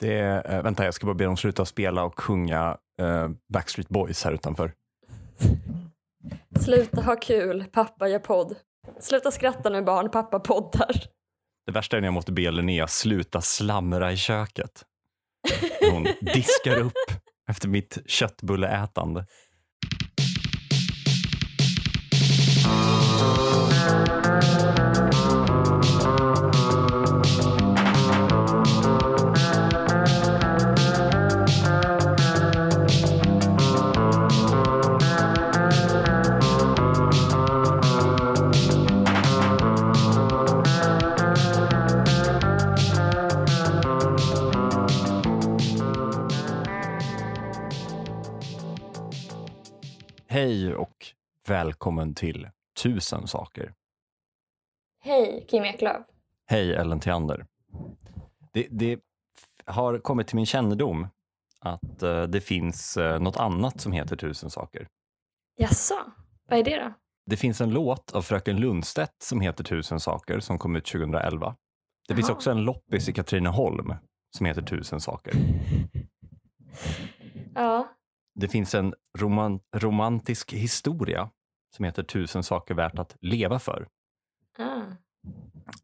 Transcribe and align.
Det 0.00 0.18
är, 0.18 0.56
äh, 0.56 0.62
vänta, 0.62 0.84
jag 0.84 0.94
ska 0.94 1.06
bara 1.06 1.14
be 1.14 1.24
dem 1.24 1.36
sluta 1.36 1.64
spela 1.64 2.04
och 2.04 2.20
sjunga 2.20 2.76
äh, 3.00 3.28
Backstreet 3.52 3.88
Boys 3.88 4.24
här 4.24 4.32
utanför. 4.32 4.72
Sluta 6.60 7.02
ha 7.02 7.16
kul, 7.16 7.64
pappa 7.72 8.08
gör 8.08 8.18
podd. 8.18 8.56
Sluta 9.00 9.30
skratta 9.30 9.70
nu 9.70 9.82
barn, 9.82 10.10
pappa 10.10 10.40
poddar. 10.40 10.90
Det 11.66 11.72
värsta 11.72 11.96
är 11.96 12.00
när 12.00 12.06
jag 12.06 12.14
måste 12.14 12.32
be 12.32 12.50
Linnea 12.50 12.86
sluta 12.86 13.40
slamra 13.40 14.12
i 14.12 14.16
köket. 14.16 14.84
Hon 15.92 16.06
diskar 16.20 16.80
upp 16.80 16.92
efter 17.50 17.68
mitt 17.68 17.98
köttbulleätande. 18.06 19.26
Välkommen 51.50 52.14
till 52.14 52.48
Tusen 52.82 53.26
saker. 53.26 53.74
Hej, 55.00 55.46
Kim 55.48 55.64
Eklöf. 55.64 56.06
Hej 56.46 56.74
Ellen 56.74 57.00
Theander. 57.00 57.46
Det, 58.52 58.66
det 58.70 59.00
har 59.64 59.98
kommit 59.98 60.26
till 60.26 60.36
min 60.36 60.46
kännedom 60.46 61.08
att 61.60 62.02
uh, 62.02 62.22
det 62.22 62.40
finns 62.40 62.96
uh, 62.96 63.20
något 63.20 63.36
annat 63.36 63.80
som 63.80 63.92
heter 63.92 64.16
Tusen 64.16 64.50
saker. 64.50 64.88
Jaså, 65.56 65.94
vad 66.48 66.58
är 66.58 66.64
det 66.64 66.76
då? 66.76 66.92
Det 67.26 67.36
finns 67.36 67.60
en 67.60 67.70
låt 67.70 68.12
av 68.12 68.22
Fröken 68.22 68.56
Lundstedt 68.56 69.22
som 69.22 69.40
heter 69.40 69.64
Tusen 69.64 70.00
saker 70.00 70.40
som 70.40 70.58
kom 70.58 70.76
ut 70.76 70.86
2011. 70.86 71.56
Det 72.08 72.14
finns 72.14 72.28
Jaha. 72.28 72.36
också 72.36 72.50
en 72.50 72.64
loppis 72.64 73.08
i 73.08 73.12
Katrineholm 73.12 73.94
som 74.36 74.46
heter 74.46 74.62
Tusen 74.62 75.00
saker. 75.00 75.32
Ja, 77.54 77.88
Det 78.34 78.48
finns 78.48 78.74
en 78.74 78.94
roman 79.18 79.60
romantisk 79.76 80.52
historia 80.52 81.30
som 81.76 81.84
heter 81.84 82.02
Tusen 82.02 82.42
saker 82.42 82.74
värt 82.74 82.98
att 82.98 83.16
leva 83.20 83.58
för. 83.58 83.88
ah. 84.58 84.80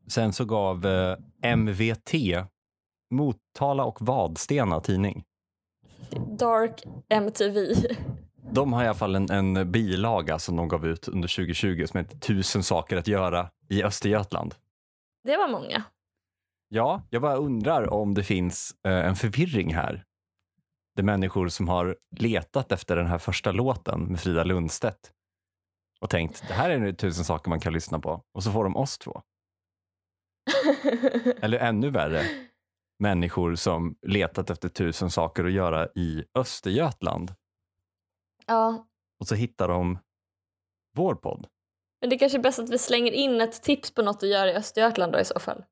Sen 0.07 0.33
så 0.33 0.45
gav 0.45 0.87
eh, 0.87 1.17
MVT, 1.57 2.15
Motala 3.11 3.85
och 3.85 3.99
Vadstena 4.01 4.81
tidning. 4.81 5.25
Dark 6.39 6.83
MTV. 7.09 7.75
De 8.51 8.73
har 8.73 8.85
i 8.85 8.87
alla 8.87 8.95
fall 8.95 9.15
en, 9.15 9.31
en 9.31 9.73
bilaga 9.73 10.39
som 10.39 10.57
de 10.57 10.69
gav 10.69 10.87
ut 10.87 11.09
under 11.09 11.37
2020 11.37 11.85
som 11.87 11.99
heter 11.99 12.19
Tusen 12.19 12.63
saker 12.63 12.97
att 12.97 13.09
göra 13.09 13.51
i 13.69 13.83
Östergötland. 13.83 14.55
Det 15.25 15.37
var 15.37 15.49
många. 15.49 15.83
Ja, 16.69 17.03
jag 17.11 17.23
bara 17.23 17.37
undrar 17.37 17.93
om 17.93 18.15
det 18.15 18.23
finns 18.23 18.75
eh, 18.87 18.93
en 19.07 19.17
förvirring 19.17 19.75
här. 19.75 20.05
Det 20.95 21.01
är 21.01 21.05
människor 21.05 21.49
som 21.49 21.69
har 21.69 21.97
letat 22.17 22.73
efter 22.73 22.97
den 22.97 23.07
här 23.07 23.19
första 23.19 23.53
låten 23.53 24.01
med 24.01 24.21
Frida 24.21 24.45
Lundstedt 24.45 25.13
och 26.07 26.11
tänkt 26.11 26.49
det 26.49 26.55
här 26.55 26.71
är 26.71 26.79
nu 26.79 26.93
tusen 26.93 27.25
saker 27.25 27.51
man 27.51 27.61
kan 27.61 27.73
lyssna 27.73 28.01
på 28.01 28.23
och 28.35 28.43
så 28.43 28.53
får 28.53 28.65
de 28.65 28.77
oss 28.77 28.99
två. 28.99 29.23
Eller 31.41 31.59
ännu 31.59 31.91
värre, 31.91 32.23
människor 32.99 33.55
som 33.55 33.97
letat 34.07 34.51
efter 34.51 34.69
tusen 34.69 35.11
saker 35.11 35.45
att 35.45 35.53
göra 35.53 35.89
i 35.95 36.25
Östergötland 36.35 37.35
ja, 38.47 38.87
och 39.21 39.27
så 39.27 39.35
hittar 39.35 39.69
de 39.69 39.99
vår 40.97 41.15
podd. 41.15 41.47
men 42.01 42.11
det 42.11 42.17
är 42.17 42.19
kanske 42.19 42.39
är 42.39 42.43
bäst 42.43 42.59
att 42.59 42.71
vi 42.71 42.79
slänger 42.79 43.13
in 43.13 43.41
ett 43.41 43.63
tips 43.63 43.95
på 43.95 44.03
något 44.03 44.23
att 44.23 44.29
göra 44.29 44.51
i 44.51 44.55
Östergötland 44.55 45.13
då 45.13 45.21
i 45.21 45.25
så 45.25 45.41
fall. 45.41 45.65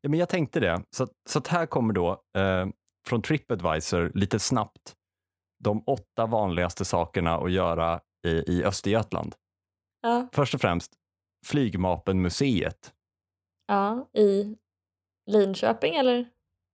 Ja, 0.00 0.08
men 0.08 0.18
jag 0.18 0.28
tänkte 0.28 0.60
det. 0.60 0.82
Så, 0.90 1.08
så 1.28 1.42
här 1.48 1.66
kommer 1.66 1.94
då 1.94 2.10
eh, 2.36 2.66
från 3.06 3.22
Tripadvisor 3.22 4.12
lite 4.14 4.38
snabbt 4.38 4.94
de 5.64 5.82
åtta 5.86 6.26
vanligaste 6.26 6.84
sakerna 6.84 7.36
att 7.36 7.52
göra 7.52 8.00
i, 8.26 8.30
i 8.30 8.64
Östergötland. 8.64 9.34
Ja, 10.00 10.28
Först 10.32 10.54
och 10.54 10.60
främst 10.60 10.92
Flygvapenmuseet. 11.46 12.94
ja 13.66 14.08
i 14.12 14.56
Linköping 15.26 15.94
eller? 15.96 16.28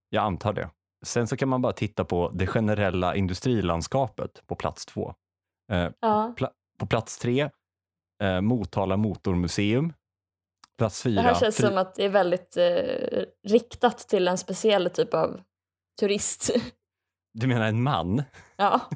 Jag 0.09 0.25
antar 0.25 0.53
det. 0.53 0.71
Sen 1.05 1.27
så 1.27 1.37
kan 1.37 1.49
man 1.49 1.63
bara 1.63 1.73
titta 1.73 2.05
på 2.05 2.31
det 2.35 2.47
generella 2.47 3.17
industrilandskapet 3.17 4.43
på 4.47 4.55
plats 4.55 4.87
två. 4.87 5.15
Eh, 5.73 5.91
Ja, 6.01 6.35
på 6.79 6.87
plats 6.87 7.19
tre, 7.19 7.51
eh, 8.23 8.41
Motala 8.41 8.97
motormuseum. 8.97 9.93
Plats 10.79 11.03
fyra, 11.03 11.23
det 11.23 11.29
här 11.29 11.35
känns 11.35 11.57
som 11.57 11.79
att 11.79 11.95
det 11.95 12.05
är 12.05 12.09
väldigt 12.09 12.57
eh, 12.57 13.25
riktat 13.49 13.99
till 13.99 14.29
en 14.29 14.39
speciell 14.39 14.91
typ 14.91 15.15
av 15.15 15.41
turist. 16.01 16.51
du 17.33 17.47
menar 17.47 17.67
en 17.67 17.83
man? 17.83 18.23
ja. 18.57 18.81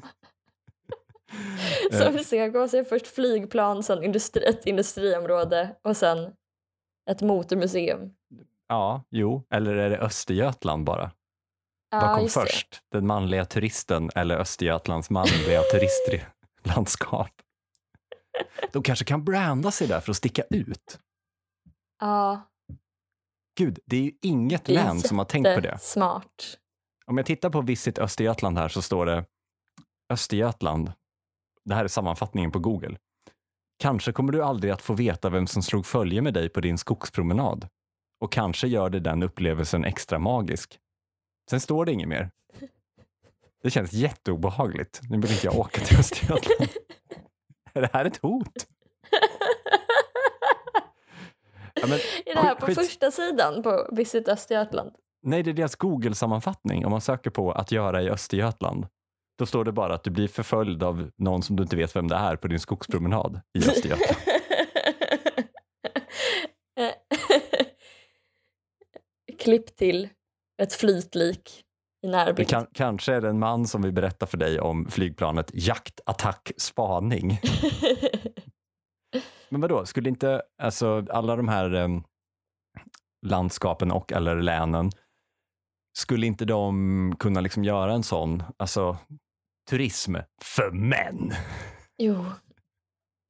Som 1.91 2.13
vi 2.13 2.23
ska 2.23 2.47
gå 2.47 2.59
och 2.61 2.69
se 2.69 2.83
först 2.83 3.07
flygplan, 3.07 3.83
sen 3.83 4.03
industri, 4.03 4.43
ett 4.45 4.65
industriområde 4.65 5.75
och 5.81 5.97
sen 5.97 6.33
ett 7.11 7.21
motormuseum. 7.21 8.13
Ja, 8.67 9.03
jo. 9.09 9.43
Eller 9.49 9.75
är 9.75 9.89
det 9.89 9.97
Östergötland 9.99 10.85
bara? 10.85 11.11
Ja, 11.91 11.99
Vad 11.99 12.15
kom 12.15 12.23
just 12.23 12.35
det. 12.35 12.41
först? 12.41 12.81
Den 12.91 13.07
manliga 13.07 13.45
turisten 13.45 14.09
eller 14.15 14.37
Östergötlands 14.37 15.09
manliga 15.09 15.61
turistlandskap? 15.71 17.31
De 18.71 18.83
kanske 18.83 19.05
kan 19.05 19.23
branda 19.25 19.71
sig 19.71 19.87
där 19.87 19.99
för 19.99 20.11
att 20.11 20.17
sticka 20.17 20.43
ut. 20.49 20.99
Ja, 21.99 22.41
Gud, 23.57 23.79
det 23.85 23.97
är 23.97 24.01
ju 24.01 24.11
inget 24.21 24.65
det 24.65 24.71
är 24.71 24.83
län 24.83 24.99
som 24.99 25.17
har 25.17 25.25
tänkt 25.25 25.55
på 25.55 25.61
det. 25.61 25.77
Smart. 25.81 26.57
Om 27.05 27.17
jag 27.17 27.25
tittar 27.25 27.49
på 27.49 27.61
Visit 27.61 27.99
Östergötland 27.99 28.57
här 28.57 28.67
så 28.67 28.81
står 28.81 29.05
det 29.05 29.25
Östergötland. 30.13 30.91
Det 31.69 31.75
här 31.75 31.83
är 31.83 31.87
sammanfattningen 31.87 32.51
på 32.51 32.59
Google. 32.59 32.97
Kanske 33.79 34.11
kommer 34.11 34.31
du 34.33 34.43
aldrig 34.43 34.71
att 34.73 34.81
få 34.81 34.93
veta 34.93 35.29
vem 35.29 35.47
som 35.47 35.63
slog 35.63 35.85
följe 35.85 36.21
med 36.21 36.33
dig 36.33 36.49
på 36.49 36.61
din 36.61 36.77
skogspromenad. 36.77 37.67
Och 38.21 38.31
kanske 38.31 38.67
gör 38.67 38.89
det 38.89 38.99
den 38.99 39.23
upplevelsen 39.23 39.85
extra 39.85 40.19
magisk. 40.19 40.79
Sen 41.49 41.59
står 41.59 41.85
det 41.85 41.91
inget 41.91 42.07
mer. 42.07 42.31
Det 43.63 43.69
känns 43.69 43.93
jätteobehagligt. 43.93 44.99
Nu 45.09 45.17
vill 45.19 45.31
inte 45.31 45.45
jag 45.47 45.57
åka 45.57 45.81
till 45.81 45.97
Östergötland. 45.99 46.69
Är 47.73 47.81
det 47.81 47.89
här 47.93 48.05
ett 48.05 48.17
hot? 48.17 48.67
Ja, 51.73 51.87
men, 51.87 51.91
är 52.25 52.35
det 52.35 52.41
här 52.41 52.55
på 52.55 52.65
skit- 52.65 52.75
första 52.77 53.11
sidan 53.11 53.63
på 53.63 53.89
Visit 53.91 54.27
Östergötland? 54.27 54.91
Nej, 55.23 55.43
det 55.43 55.49
är 55.49 55.53
deras 55.53 55.75
Google-sammanfattning. 55.75 56.85
Om 56.85 56.91
man 56.91 57.01
söker 57.01 57.29
på 57.29 57.51
att 57.51 57.71
göra 57.71 58.01
i 58.01 58.09
Östergötland, 58.09 58.87
då 59.39 59.45
står 59.45 59.65
det 59.65 59.71
bara 59.71 59.93
att 59.93 60.03
du 60.03 60.11
blir 60.11 60.27
förföljd 60.27 60.83
av 60.83 61.11
någon 61.15 61.43
som 61.43 61.55
du 61.55 61.63
inte 61.63 61.75
vet 61.75 61.95
vem 61.95 62.07
det 62.07 62.15
är 62.15 62.35
på 62.35 62.47
din 62.47 62.59
skogspromenad 62.59 63.41
i 63.53 63.59
Östergötland. 63.59 64.17
Klipp 69.39 69.75
till 69.75 70.09
ett 70.61 70.73
flytlik 70.73 71.63
i 72.05 72.07
närbild. 72.07 72.49
kan, 72.49 72.67
kanske 72.73 73.13
är 73.13 73.21
det 73.21 73.29
en 73.29 73.39
man 73.39 73.67
som 73.67 73.81
vill 73.81 73.91
berätta 73.91 74.25
för 74.25 74.37
dig 74.37 74.59
om 74.59 74.87
flygplanet 74.89 75.51
Jakt, 75.53 75.99
attack, 76.05 76.51
spaning. 76.57 77.39
Men 79.49 79.61
vadå, 79.61 79.85
skulle 79.85 80.09
inte 80.09 80.41
alltså, 80.61 81.05
alla 81.09 81.35
de 81.35 81.47
här 81.47 81.73
em, 81.73 82.03
landskapen 83.25 83.91
och 83.91 84.11
eller 84.11 84.41
länen, 84.41 84.91
skulle 85.97 86.27
inte 86.27 86.45
de 86.45 87.15
kunna 87.19 87.41
liksom 87.41 87.63
göra 87.63 87.93
en 87.93 88.03
sån 88.03 88.43
alltså, 88.57 88.97
turism 89.69 90.15
för 90.41 90.71
män? 90.71 91.33
jo. 91.97 92.25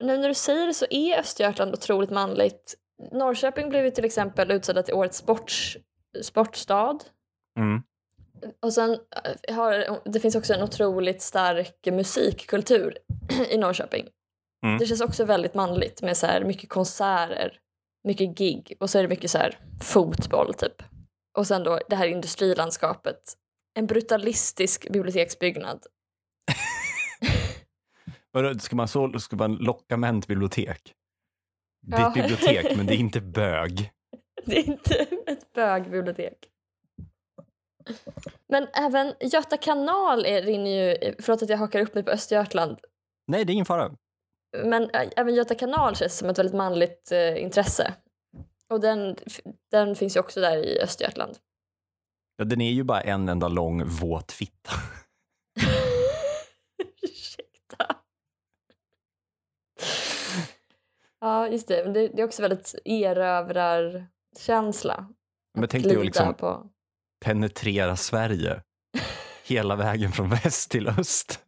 Nu 0.03 0.17
när 0.17 0.27
du 0.27 0.33
säger 0.33 0.67
det 0.67 0.73
så 0.73 0.85
är 0.89 1.19
Östergötland 1.19 1.73
otroligt 1.73 2.09
manligt. 2.09 2.75
Norrköping 3.11 3.69
blev 3.69 3.85
ju 3.85 3.91
till 3.91 4.05
exempel 4.05 4.51
utsedda 4.51 4.83
till 4.83 4.93
årets 4.93 5.17
sports, 5.17 5.77
sportstad. 6.21 6.99
Mm. 7.59 7.81
Och 8.61 8.73
sen 8.73 8.97
eh, 9.47 9.55
har, 9.55 9.99
det 10.09 10.19
finns 10.19 10.35
också 10.35 10.53
en 10.53 10.63
otroligt 10.63 11.21
stark 11.21 11.85
musikkultur 11.85 12.97
i 13.49 13.57
Norrköping. 13.57 14.07
Mm. 14.65 14.77
Det 14.77 14.85
känns 14.85 15.01
också 15.01 15.25
väldigt 15.25 15.53
manligt 15.53 16.01
med 16.01 16.17
så 16.17 16.25
här 16.25 16.43
mycket 16.43 16.69
konserter, 16.69 17.59
mycket 18.03 18.37
gig 18.37 18.77
och 18.79 18.89
så 18.89 18.97
är 18.97 19.01
det 19.01 19.09
mycket 19.09 19.31
så 19.31 19.37
här 19.37 19.59
fotboll 19.81 20.53
typ. 20.53 20.83
Och 21.37 21.47
sen 21.47 21.63
då 21.63 21.79
det 21.89 21.95
här 21.95 22.07
industrilandskapet. 22.07 23.19
En 23.73 23.87
brutalistisk 23.87 24.89
biblioteksbyggnad. 24.89 25.85
Ska 28.59 28.75
man, 28.75 28.87
så, 28.87 29.19
ska 29.19 29.35
man 29.35 29.55
locka 29.55 29.97
män 29.97 30.21
till 30.21 30.27
bibliotek? 30.27 30.93
Det 31.87 31.95
är 31.95 31.99
Ja. 32.01 32.07
ett 32.07 32.13
bibliotek, 32.13 32.77
men 32.77 32.85
det 32.85 32.93
är 32.95 32.99
inte 32.99 33.21
bög. 33.35 33.91
Det 34.45 34.57
är 34.59 34.67
inte 34.67 34.95
ett 35.27 35.53
bögbibliotek. 35.53 36.37
Men 38.47 38.67
även 38.73 39.13
Göta 39.21 39.57
kanal 39.57 40.25
är, 40.25 40.41
rinner 40.41 40.71
ju, 40.71 41.13
förlåt 41.19 41.43
att 41.43 41.49
jag 41.49 41.57
hakar 41.57 41.81
upp 41.81 41.95
mig 41.95 42.03
på 42.03 42.11
Östergötland, 42.11 42.77
Nej, 43.27 43.45
det 43.45 43.51
är 43.51 43.53
ingen 43.53 43.65
fara. 43.65 43.91
men 44.63 44.89
även 45.15 45.35
Göta 45.35 45.55
kanal 45.55 45.95
känns 45.95 46.17
som 46.17 46.29
ett 46.29 46.39
väldigt 46.39 46.55
manligt 46.55 47.11
eh, 47.11 47.43
intresse. 47.43 47.93
Och 48.69 48.79
den, 48.79 49.15
den 49.71 49.95
finns 49.95 50.15
ju 50.15 50.19
också 50.19 50.41
där 50.41 50.57
i 50.57 50.79
Östergötland. 50.81 51.37
Ja, 52.37 52.45
den 52.45 52.61
är 52.61 52.71
ju 52.71 52.83
bara 52.83 53.01
en 53.01 53.29
enda 53.29 53.47
lång 53.47 53.83
våt 53.85 54.31
fitta. 54.31 54.71
Ja, 61.21 61.47
just 61.47 61.67
det. 61.67 61.83
Det, 61.83 62.07
det 62.07 62.21
är 62.21 62.25
också 62.25 62.41
väldigt 62.41 62.75
erövrarkänsla. 62.85 65.07
Men 65.57 65.69
tänk 65.69 65.83
dig 65.83 65.97
att 65.97 66.05
liksom 66.05 66.33
på. 66.33 66.69
penetrera 67.25 67.95
Sverige 67.95 68.61
hela 69.45 69.75
vägen 69.75 70.11
från 70.11 70.29
väst 70.29 70.71
till 70.71 70.87
öst. 70.87 71.45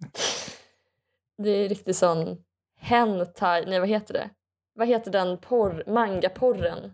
Det 1.43 1.49
är 1.49 1.69
riktigt 1.69 1.97
sån 1.97 2.37
hentai, 2.79 3.65
nej 3.65 3.79
vad 3.79 3.89
heter 3.89 4.13
det? 4.13 4.29
Vad 4.73 4.87
heter 4.87 5.11
den 5.11 5.37
porr, 5.37 5.83
mangaporren? 5.87 6.93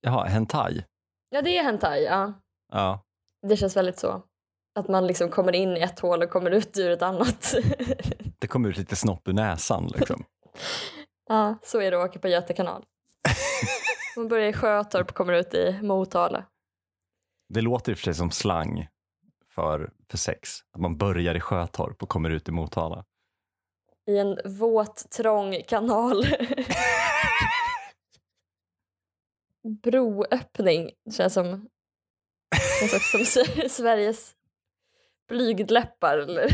Jaha, 0.00 0.24
hentai. 0.24 0.84
Ja 1.30 1.42
det 1.42 1.58
är 1.58 1.62
hentai, 1.62 2.04
ja. 2.04 2.32
Ja. 2.72 3.02
Det 3.48 3.56
känns 3.56 3.76
väldigt 3.76 3.98
så. 3.98 4.22
Att 4.74 4.88
man 4.88 5.06
liksom 5.06 5.28
kommer 5.28 5.54
in 5.54 5.76
i 5.76 5.80
ett 5.80 6.00
hål 6.00 6.22
och 6.22 6.30
kommer 6.30 6.50
ut 6.50 6.78
ur 6.78 6.90
ett 6.90 7.02
annat. 7.02 7.54
Det 8.38 8.46
kommer 8.46 8.68
ut 8.68 8.78
lite 8.78 8.96
snopp 8.96 9.28
ur 9.28 9.32
näsan 9.32 9.86
liksom. 9.86 10.24
ja, 11.32 11.58
så 11.62 11.80
är 11.80 11.90
det 11.90 12.02
att 12.02 12.10
åka 12.10 12.18
på 12.18 12.28
Göta 12.28 12.54
kanal. 12.54 12.84
Man 14.16 14.28
börjar 14.28 14.48
i 14.48 14.52
Sjötorp 14.52 15.10
och 15.10 15.16
kommer 15.16 15.32
ut 15.32 15.54
i 15.54 15.78
Motala. 15.82 16.44
Det 17.48 17.60
låter 17.60 17.92
i 17.92 17.94
och 17.94 17.98
för 17.98 18.04
sig 18.04 18.14
som 18.14 18.30
slang 18.30 18.88
för, 19.54 19.92
för 20.10 20.18
sex. 20.18 20.50
Att 20.72 20.80
man 20.80 20.96
börjar 20.96 21.34
i 21.34 21.40
Sjötorp 21.40 22.02
och 22.02 22.08
kommer 22.08 22.30
ut 22.30 22.48
i 22.48 22.52
Motala. 22.52 23.04
I 24.06 24.18
en 24.18 24.38
våt, 24.44 25.10
trång 25.10 25.62
kanal. 25.68 26.24
Broöppning 29.82 30.90
känns 31.16 31.34
som, 31.34 31.68
känns 32.80 32.94
också 32.94 33.24
som 33.24 33.68
Sveriges 33.68 34.34
blygdläppar. 35.28 36.18
Eller? 36.18 36.48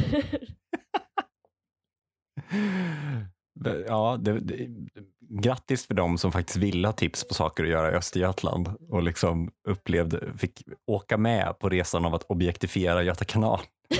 Ja, 3.87 4.17
det, 4.21 4.41
det, 4.41 4.69
grattis 5.21 5.87
för 5.87 5.95
dem 5.95 6.19
som 6.19 6.33
faktiskt 6.33 6.57
ville 6.57 6.89
ha 6.89 6.93
tips 6.93 7.29
på 7.29 7.35
saker 7.35 7.65
att 7.65 7.71
göra 7.71 7.93
i 7.93 7.95
Östergötland 7.95 8.69
och 8.89 9.03
liksom 9.03 9.51
upplevde, 9.69 10.39
fick 10.39 10.63
åka 10.87 11.19
med 11.19 11.59
på 11.59 11.69
resan 11.69 12.05
av 12.05 12.15
att 12.15 12.23
objektifiera 12.23 13.03
Göta 13.03 13.25
kanal. 13.25 13.61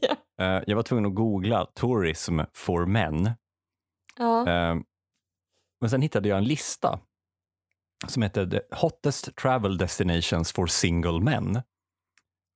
ja. 0.00 0.44
Eh, 0.44 0.62
Jag 0.66 0.76
var 0.76 0.82
tvungen 0.82 1.06
att 1.06 1.14
googla 1.14 1.64
tourism 1.64 2.40
for 2.54 2.86
men. 2.86 3.30
ja. 4.18 4.40
Eh, 4.48 4.76
Men 5.80 5.90
sen 5.90 6.02
hittade 6.02 6.28
jag 6.28 6.38
en 6.38 6.44
lista 6.44 7.00
som 8.08 8.22
heter 8.22 8.62
Hottest 8.74 9.36
Travel 9.36 9.78
Destinations 9.78 10.52
for 10.52 10.66
Single 10.66 11.20
Men. 11.20 11.62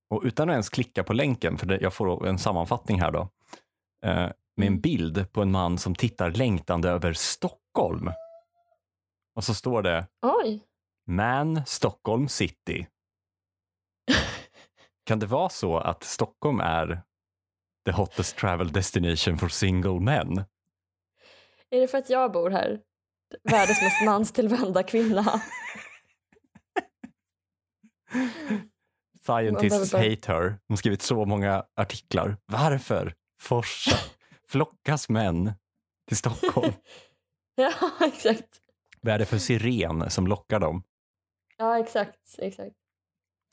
Och 0.09 0.21
utan 0.23 0.49
att 0.49 0.53
ens 0.53 0.69
klicka 0.69 1.03
på 1.03 1.13
länken, 1.13 1.57
för 1.57 1.83
jag 1.83 1.93
får 1.93 2.27
en 2.27 2.37
sammanfattning 2.39 3.01
här 3.01 3.11
då, 3.11 3.29
eh, 4.05 4.29
med 4.55 4.67
en 4.67 4.81
bild 4.81 5.31
på 5.31 5.41
en 5.41 5.51
man 5.51 5.77
som 5.77 5.95
tittar 5.95 6.31
längtande 6.31 6.89
över 6.89 7.13
Stockholm. 7.13 8.11
Och 9.35 9.43
så 9.43 9.53
står 9.53 9.81
det 9.81 10.07
Oj. 10.21 10.61
Man 11.07 11.65
Stockholm 11.65 12.27
City. 12.27 12.87
Kan 15.05 15.19
det 15.19 15.25
vara 15.25 15.49
så 15.49 15.77
att 15.77 16.03
Stockholm 16.03 16.59
är 16.59 17.01
the 17.85 17.91
hottest 17.91 18.37
travel 18.37 18.71
destination 18.71 19.37
for 19.37 19.47
single 19.47 19.99
men? 19.99 20.37
Är 21.69 21.81
det 21.81 21.87
för 21.87 21.97
att 21.97 22.09
jag 22.09 22.31
bor 22.31 22.49
här? 22.49 22.81
Världens 23.43 23.81
mest 23.81 24.01
manstillvända 24.05 24.83
kvinna. 24.83 25.41
Scientists 29.25 29.93
hate 29.93 30.33
her. 30.33 30.41
De 30.49 30.73
har 30.73 30.75
skrivit 30.77 31.01
så 31.01 31.25
många 31.25 31.65
artiklar. 31.75 32.37
Varför 32.45 33.13
forsa, 33.41 33.97
flockas 34.55 35.09
män 35.09 35.51
till 36.07 36.17
Stockholm? 36.17 36.73
ja, 37.55 37.73
exakt. 38.01 38.61
Vad 39.01 39.13
är 39.13 39.19
det 39.19 39.25
för 39.25 39.37
siren 39.37 40.09
som 40.09 40.27
lockar 40.27 40.59
dem? 40.59 40.83
Ja, 41.57 41.79
exakt. 41.79 42.35
exakt. 42.37 42.75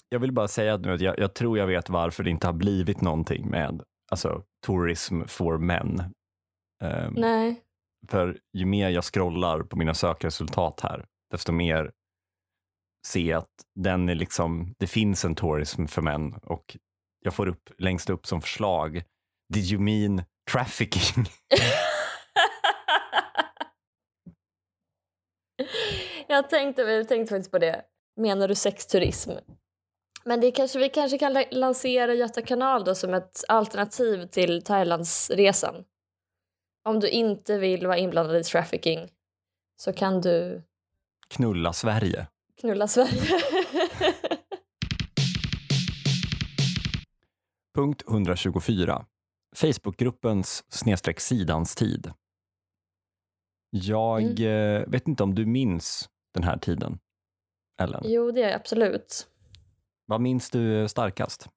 Jag 0.09 0.19
vill 0.19 0.33
bara 0.33 0.49
säga 0.49 0.77
nu 0.77 0.95
att 0.95 1.01
jag, 1.01 1.19
jag 1.19 1.35
tror 1.35 1.59
jag 1.59 1.67
vet 1.67 1.89
varför 1.89 2.23
det 2.23 2.31
inte 2.31 2.47
har 2.47 2.53
blivit 2.53 3.01
någonting 3.01 3.51
med 3.51 3.83
alltså, 4.11 4.43
tourism 4.67 5.23
for 5.27 5.59
men. 5.59 6.01
Ehm, 6.83 7.15
Nej. 7.15 7.63
För 8.09 8.39
ju 8.53 8.67
mer 8.67 8.89
jag 8.89 9.05
scrollar 9.05 9.63
på 9.63 9.77
mina 9.77 9.95
sökresultat 9.95 10.81
här, 10.81 11.07
desto 11.31 11.53
mer 11.53 11.93
ser 13.07 13.31
jag 13.31 13.39
att 13.39 13.65
den 13.75 14.09
är 14.09 14.15
liksom, 14.15 14.75
det 14.79 14.87
finns 14.87 15.25
en 15.25 15.35
tourism 15.35 15.87
för 15.87 16.03
män 16.03 16.35
och 16.43 16.77
jag 17.21 17.35
får 17.35 17.47
upp 17.47 17.71
längst 17.79 18.11
upp 18.11 18.27
som 18.27 18.41
förslag, 18.41 19.03
did 19.55 19.73
you 19.73 19.81
mean 19.81 20.23
trafficking? 20.51 21.25
jag 26.29 26.51
tänkte, 26.51 26.83
jag 26.83 27.09
tänkte 27.09 27.35
faktiskt 27.35 27.51
på 27.51 27.59
det. 27.59 27.83
Menar 28.17 28.49
du 28.49 28.55
sexturism? 28.55 29.31
Men 30.25 30.41
det 30.41 30.51
kanske, 30.51 30.79
vi 30.79 30.89
kanske 30.89 31.19
kan 31.19 31.33
la- 31.33 31.45
lansera 31.51 32.15
Göta 32.15 32.43
kanal 32.43 32.85
då 32.85 32.95
som 32.95 33.15
ett 33.15 33.45
alternativ 33.49 34.27
till 34.27 34.63
Thailandsresan. 34.65 35.75
Om 36.85 37.01
du 37.01 37.09
inte 37.09 37.59
vill 37.59 37.87
vara 37.87 37.99
inblandad 37.99 38.37
i 38.37 38.45
trafficking 38.45 39.09
så 39.77 39.93
kan 39.93 40.21
du 40.21 40.63
Knulla 41.29 41.73
Sverige. 41.73 42.27
knulla 42.61 42.89
Sverige. 42.89 43.23
Punkt 47.75 48.03
124. 48.09 49.07
Facebookgruppens 49.57 50.65
snedstreck 50.69 51.21
sidans 51.21 51.75
tid. 51.75 52.13
Jag 53.71 54.41
eh, 54.41 54.87
vet 54.87 55.09
inte 55.09 55.23
om 55.23 55.35
du 55.35 55.47
minns 55.47 56.11
den 56.35 56.43
här 56.43 56.59
tiden, 56.59 56.99
Ellen? 57.81 58.03
jo, 58.05 58.31
det 58.31 58.43
är 58.43 58.49
jag 58.49 58.61
absolut. 58.61 59.29
Vad 60.07 60.21
minns 60.21 60.51
du 60.51 60.89
starkast? 60.89 61.49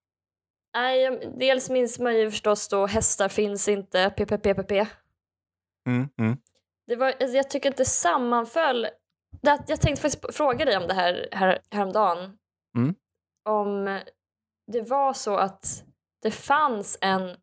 Nej, 0.76 1.32
dels 1.38 1.70
minns 1.70 2.00
man 2.00 2.18
ju 2.18 2.32
förstås 2.32 2.68
då 2.68 2.86
hästar 2.86 3.30
finns 3.30 3.68
inte, 3.68 4.10
PPPPP. 4.10 4.72
Mm, 5.88 6.10
mm. 6.18 6.38
Det 6.88 6.96
var, 6.96 7.08
alltså, 7.08 7.38
jag 7.38 7.50
tycker 7.50 7.74
det 7.78 7.86
sammanföll. 7.86 8.88
Det, 9.42 9.64
jag 9.68 9.82
tänkte 9.82 10.02
faktiskt 10.02 10.36
fråga 10.36 10.66
dig 10.66 10.78
om 10.78 10.88
det 10.88 10.94
här, 10.94 11.28
här 11.32 11.60
häromdagen. 11.72 12.38
Mm. 12.78 12.96
Om 13.50 14.00
det 14.72 14.82
var 14.82 15.14
så 15.14 15.36
att 15.36 15.84
det 16.22 16.32
fanns 16.32 16.98
en 17.02 17.38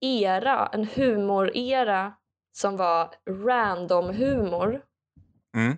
era, 0.00 0.66
en 0.66 0.84
humorera 0.84 2.12
som 2.52 2.76
var 2.76 3.14
random 3.30 4.14
humor. 4.14 4.84
Mm. 5.56 5.76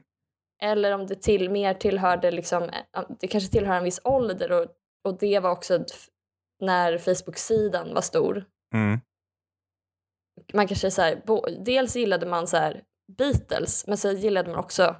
Eller 0.62 0.92
om 0.92 1.06
det 1.06 1.22
till, 1.22 1.50
mer 1.50 1.74
tillhörde, 1.74 2.30
liksom, 2.30 2.62
eh, 2.62 3.04
det 3.20 3.26
kanske 3.26 3.50
tillhör 3.50 3.76
en 3.76 3.84
viss 3.84 4.00
ålder 4.04 4.52
och, 4.52 4.66
och 5.04 5.18
det 5.18 5.38
var 5.40 5.50
också 5.50 5.84
när 6.60 6.98
Facebook-sidan 6.98 7.94
var 7.94 8.02
stor. 8.02 8.44
Mm. 8.74 9.00
man 10.54 10.68
kanske 10.68 10.90
så 10.90 11.02
här, 11.02 11.22
bo, 11.26 11.46
dels 11.64 11.96
gillade 11.96 12.26
man 12.26 12.46
så 12.46 12.56
här 12.56 12.84
Beatles 13.18 13.86
men 13.86 13.96
så 13.96 14.10
gillade 14.12 14.50
man 14.50 14.58
också 14.60 14.96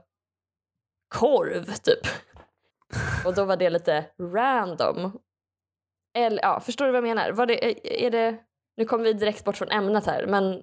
korv 1.14 1.64
typ. 1.64 2.06
Och 3.26 3.34
då 3.34 3.44
var 3.44 3.56
det 3.56 3.70
lite 3.70 4.06
random. 4.20 5.18
Eller 6.18 6.42
ja, 6.42 6.60
förstår 6.60 6.84
du 6.84 6.90
vad 6.92 6.96
jag 6.96 7.16
menar? 7.16 7.32
Var 7.32 7.46
det, 7.46 7.64
är- 7.70 7.86
är 8.06 8.10
det, 8.10 8.38
nu 8.76 8.84
kommer 8.84 9.04
vi 9.04 9.12
direkt 9.12 9.44
bort 9.44 9.56
från 9.56 9.68
ämnet 9.70 10.06
här 10.06 10.26
men 10.26 10.62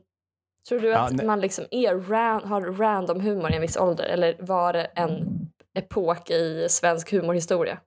tror 0.69 0.79
du 0.79 0.87
Ja, 0.87 0.99
att 0.99 1.13
nej. 1.13 1.25
man 1.25 1.39
liksom 1.41 1.65
är 1.71 1.95
ran, 1.95 2.43
har 2.43 2.61
random 2.61 3.21
humor 3.21 3.51
i 3.51 3.55
en 3.55 3.61
viss 3.61 3.77
ålder 3.77 4.03
eller 4.05 4.35
var 4.39 4.73
det 4.73 4.85
en 4.85 5.27
epok 5.73 6.29
i 6.29 6.67
svensk 6.69 7.11
humorhistoria? 7.11 7.79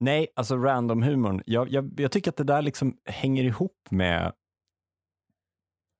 Nej, 0.00 0.26
alltså 0.36 0.56
random 0.56 1.02
humorn. 1.02 1.42
Jag, 1.46 1.68
jag, 1.68 2.00
jag 2.00 2.12
tycker 2.12 2.30
att 2.30 2.36
det 2.36 2.44
där 2.44 2.62
liksom 2.62 2.96
hänger 3.04 3.44
ihop 3.44 3.76
med 3.90 4.32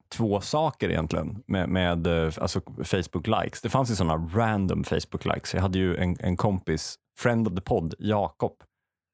två 0.09 0.40
saker 0.40 0.90
egentligen 0.90 1.42
med, 1.47 1.68
med 1.68 2.06
eh, 2.06 2.33
alltså 2.40 2.61
Facebook 2.85 3.26
likes. 3.26 3.62
Det 3.62 3.68
fanns 3.68 3.90
ju 3.90 3.95
sådana 3.95 4.28
random 4.35 4.85
Facebook 4.85 5.25
likes. 5.25 5.54
Jag 5.54 5.61
hade 5.62 5.78
ju 5.78 5.97
en, 5.97 6.16
en 6.21 6.37
kompis, 6.37 6.97
friend 7.18 7.47
of 7.49 7.54
the 7.54 7.61
pod, 7.61 7.95
Jakob, 7.99 8.52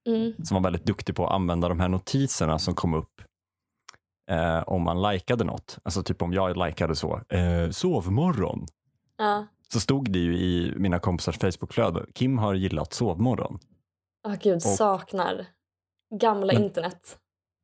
Mm. 0.09 0.33
som 0.45 0.55
var 0.55 0.63
väldigt 0.63 0.85
duktig 0.87 1.17
på 1.17 1.27
att 1.27 1.33
använda 1.33 1.69
de 1.69 1.81
här 1.81 1.89
notiserna 1.89 2.59
som 2.59 2.75
kom 2.75 2.95
upp 2.95 3.23
eh, 4.33 4.63
om 4.67 4.83
man 4.83 5.03
likade 5.03 5.45
något. 5.45 5.79
Alltså 5.83 6.03
typ 6.03 6.23
om 6.23 6.33
jag 6.33 6.67
likade 6.67 6.97
så, 6.97 7.21
eh, 7.29 7.71
sovmorgon, 7.71 8.67
Ja. 9.19 9.47
så 9.73 9.81
stod 9.81 10.11
det 10.13 10.19
ju 10.19 10.37
i 10.39 10.75
mina 10.77 10.99
kompisars 10.99 11.39
Facebookflöde, 11.39 12.05
Kim 12.15 12.39
har 12.39 12.55
gillat 12.55 12.93
sovmorgon. 12.93 13.59
Åh 14.27 14.35
gud, 14.43 14.63
saknar 14.63 15.47
Gamla 16.21 16.53
Men- 16.53 16.63
internet. 16.65 17.19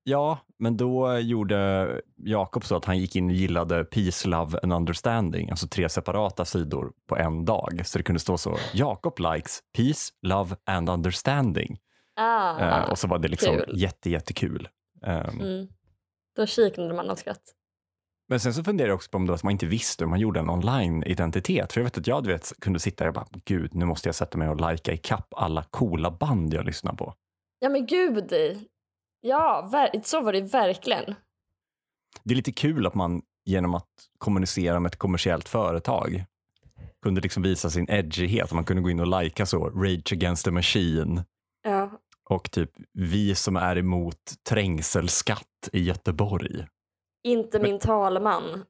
Ja, 0.04 0.38
men 0.58 0.76
då 0.76 1.18
gjorde 1.18 1.88
Jakob 2.16 2.64
så 2.64 2.76
att 2.76 2.84
han 2.84 2.98
gick 2.98 3.16
in 3.16 3.26
och 3.26 3.32
gillade 3.34 3.84
Peace, 3.84 4.28
Love 4.28 4.58
and 4.62 4.72
Understanding, 4.72 5.50
alltså 5.50 5.68
tre 5.68 5.88
separata 5.88 6.44
sidor 6.44 6.92
på 7.08 7.16
en 7.16 7.44
dag. 7.44 7.80
Så 7.84 7.98
det 7.98 8.04
kunde 8.04 8.20
stå 8.20 8.38
så, 8.38 8.56
Jakob 8.74 9.18
likes 9.18 9.58
Peace, 9.76 10.12
Love 10.22 10.56
and 10.66 10.88
Understanding. 10.90 11.78
Ah, 12.16 12.58
Eh, 12.60 12.90
och 12.90 12.98
så 12.98 13.08
var 13.08 13.18
det 13.18 13.28
liksom 13.28 13.54
kul. 13.56 13.80
jätte, 13.80 14.10
jättekul. 14.10 14.68
Um, 15.06 15.40
mm. 15.40 15.68
Då 16.38 16.46
kiknade 16.46 16.94
man 16.94 17.10
av 17.10 17.16
skratt. 17.16 17.54
Men 18.28 18.40
sen 18.40 18.54
så 18.54 18.64
funderar 18.64 18.88
jag 18.88 18.94
också 18.94 19.10
på 19.10 19.16
om 19.16 19.26
det 19.26 19.30
var 19.30 19.36
att 19.36 19.42
man 19.42 19.52
inte 19.52 19.66
visste 19.66 20.04
om 20.04 20.10
man 20.10 20.20
gjorde 20.20 20.40
en 20.40 20.50
online-identitet. 20.50 21.72
För 21.72 21.80
jag 21.80 21.84
vet 21.84 21.98
att 21.98 22.06
jag 22.06 22.24
du 22.24 22.32
vet, 22.32 22.52
kunde 22.60 22.80
sitta 22.80 23.08
och 23.08 23.14
bara, 23.14 23.26
gud, 23.44 23.74
nu 23.74 23.84
måste 23.84 24.08
jag 24.08 24.14
sätta 24.14 24.38
mig 24.38 24.48
och 24.48 24.60
lajka 24.60 24.92
ikapp 24.92 25.34
alla 25.36 25.62
coola 25.62 26.10
band 26.10 26.54
jag 26.54 26.64
lyssnar 26.66 26.92
på. 26.92 27.14
Ja 27.58 27.68
men 27.68 27.86
gud. 27.86 28.32
Ja, 29.20 29.70
så 30.04 30.20
var 30.20 30.32
det 30.32 30.40
verkligen. 30.40 31.14
Det 32.22 32.34
är 32.34 32.36
lite 32.36 32.52
kul 32.52 32.86
att 32.86 32.94
man 32.94 33.22
genom 33.44 33.74
att 33.74 33.88
kommunicera 34.18 34.80
med 34.80 34.90
ett 34.90 34.98
kommersiellt 34.98 35.48
företag 35.48 36.24
kunde 37.02 37.20
liksom 37.20 37.42
visa 37.42 37.70
sin 37.70 37.90
edgighet. 37.90 38.52
Man 38.52 38.64
kunde 38.64 38.82
gå 38.82 38.90
in 38.90 39.00
och 39.00 39.06
lajka 39.06 39.46
så, 39.46 39.70
Rage 39.70 40.12
Against 40.12 40.44
the 40.44 40.50
Machine. 40.50 41.24
Och 42.28 42.50
typ 42.50 42.70
vi 42.92 43.34
som 43.34 43.56
är 43.56 43.78
emot 43.78 44.34
trängselskatt 44.48 45.68
i 45.72 45.80
Göteborg. 45.82 46.66
Inte 47.24 47.58
min 47.60 47.78
talman. 47.78 48.64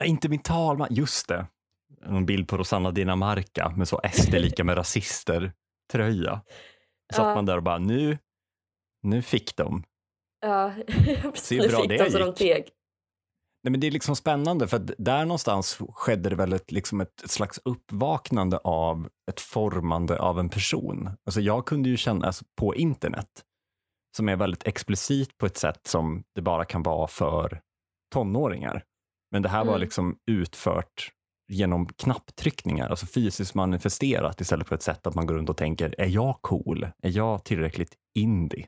Nej, 0.00 0.08
inte 0.08 0.28
min 0.28 0.42
talman, 0.42 0.88
just 0.90 1.28
det. 1.28 1.46
En 2.06 2.26
bild 2.26 2.48
på 2.48 2.56
Rosanna 2.56 2.90
Dinamarca 2.90 3.72
med 3.76 3.88
så 3.88 4.00
SD 4.12 4.34
lika 4.34 4.64
med 4.64 4.76
rasister 4.76 5.52
tröja. 5.92 6.40
Satt 7.14 7.26
Ja. 7.26 7.34
man 7.34 7.46
där 7.46 7.56
och 7.56 7.62
bara 7.62 7.78
nu, 7.78 8.18
nu 9.02 9.22
fick 9.22 9.56
de. 9.56 9.84
Ja, 10.40 10.72
Se 10.86 11.30
precis. 11.30 11.50
Nu 11.62 11.68
fick 11.68 11.88
det 11.88 12.04
de 12.04 12.10
så 12.10 12.18
de 12.18 12.34
teg. 12.34 12.68
Nej, 13.64 13.70
men 13.70 13.80
det 13.80 13.86
är 13.86 13.90
liksom 13.90 14.16
spännande 14.16 14.68
för 14.68 14.78
där 14.98 15.24
någonstans 15.24 15.78
skedde 15.88 16.28
det 16.30 16.36
väl 16.36 16.52
ett, 16.52 16.72
liksom 16.72 17.00
ett, 17.00 17.22
ett 17.24 17.30
slags 17.30 17.60
uppvaknande 17.64 18.58
av 18.58 19.08
ett 19.30 19.40
formande 19.40 20.18
av 20.18 20.38
en 20.38 20.48
person. 20.48 21.10
Alltså 21.26 21.40
jag 21.40 21.66
kunde 21.66 21.88
ju 21.88 21.96
känna 21.96 22.26
alltså, 22.26 22.44
på 22.58 22.74
internet 22.74 23.28
som 24.16 24.28
är 24.28 24.36
väldigt 24.36 24.66
explicit 24.66 25.38
på 25.38 25.46
ett 25.46 25.56
sätt 25.56 25.80
som 25.86 26.22
det 26.34 26.42
bara 26.42 26.64
kan 26.64 26.82
vara 26.82 27.06
för 27.06 27.60
tonåringar. 28.12 28.84
Men 29.30 29.42
det 29.42 29.48
här 29.48 29.64
var 29.64 29.72
Mm. 29.72 29.80
liksom 29.80 30.16
utfört 30.30 31.10
genom 31.52 31.86
knapptryckningar, 31.86 32.88
alltså 32.88 33.06
fysiskt 33.06 33.54
manifesterat 33.54 34.40
istället 34.40 34.68
för 34.68 34.74
ett 34.74 34.82
sätt 34.82 35.06
att 35.06 35.14
man 35.14 35.26
går 35.26 35.34
runt 35.34 35.48
och 35.50 35.56
tänker, 35.56 35.94
är 35.98 36.06
jag 36.06 36.36
cool? 36.40 36.86
Är 37.02 37.10
jag 37.16 37.44
tillräckligt 37.44 37.94
indie? 38.18 38.66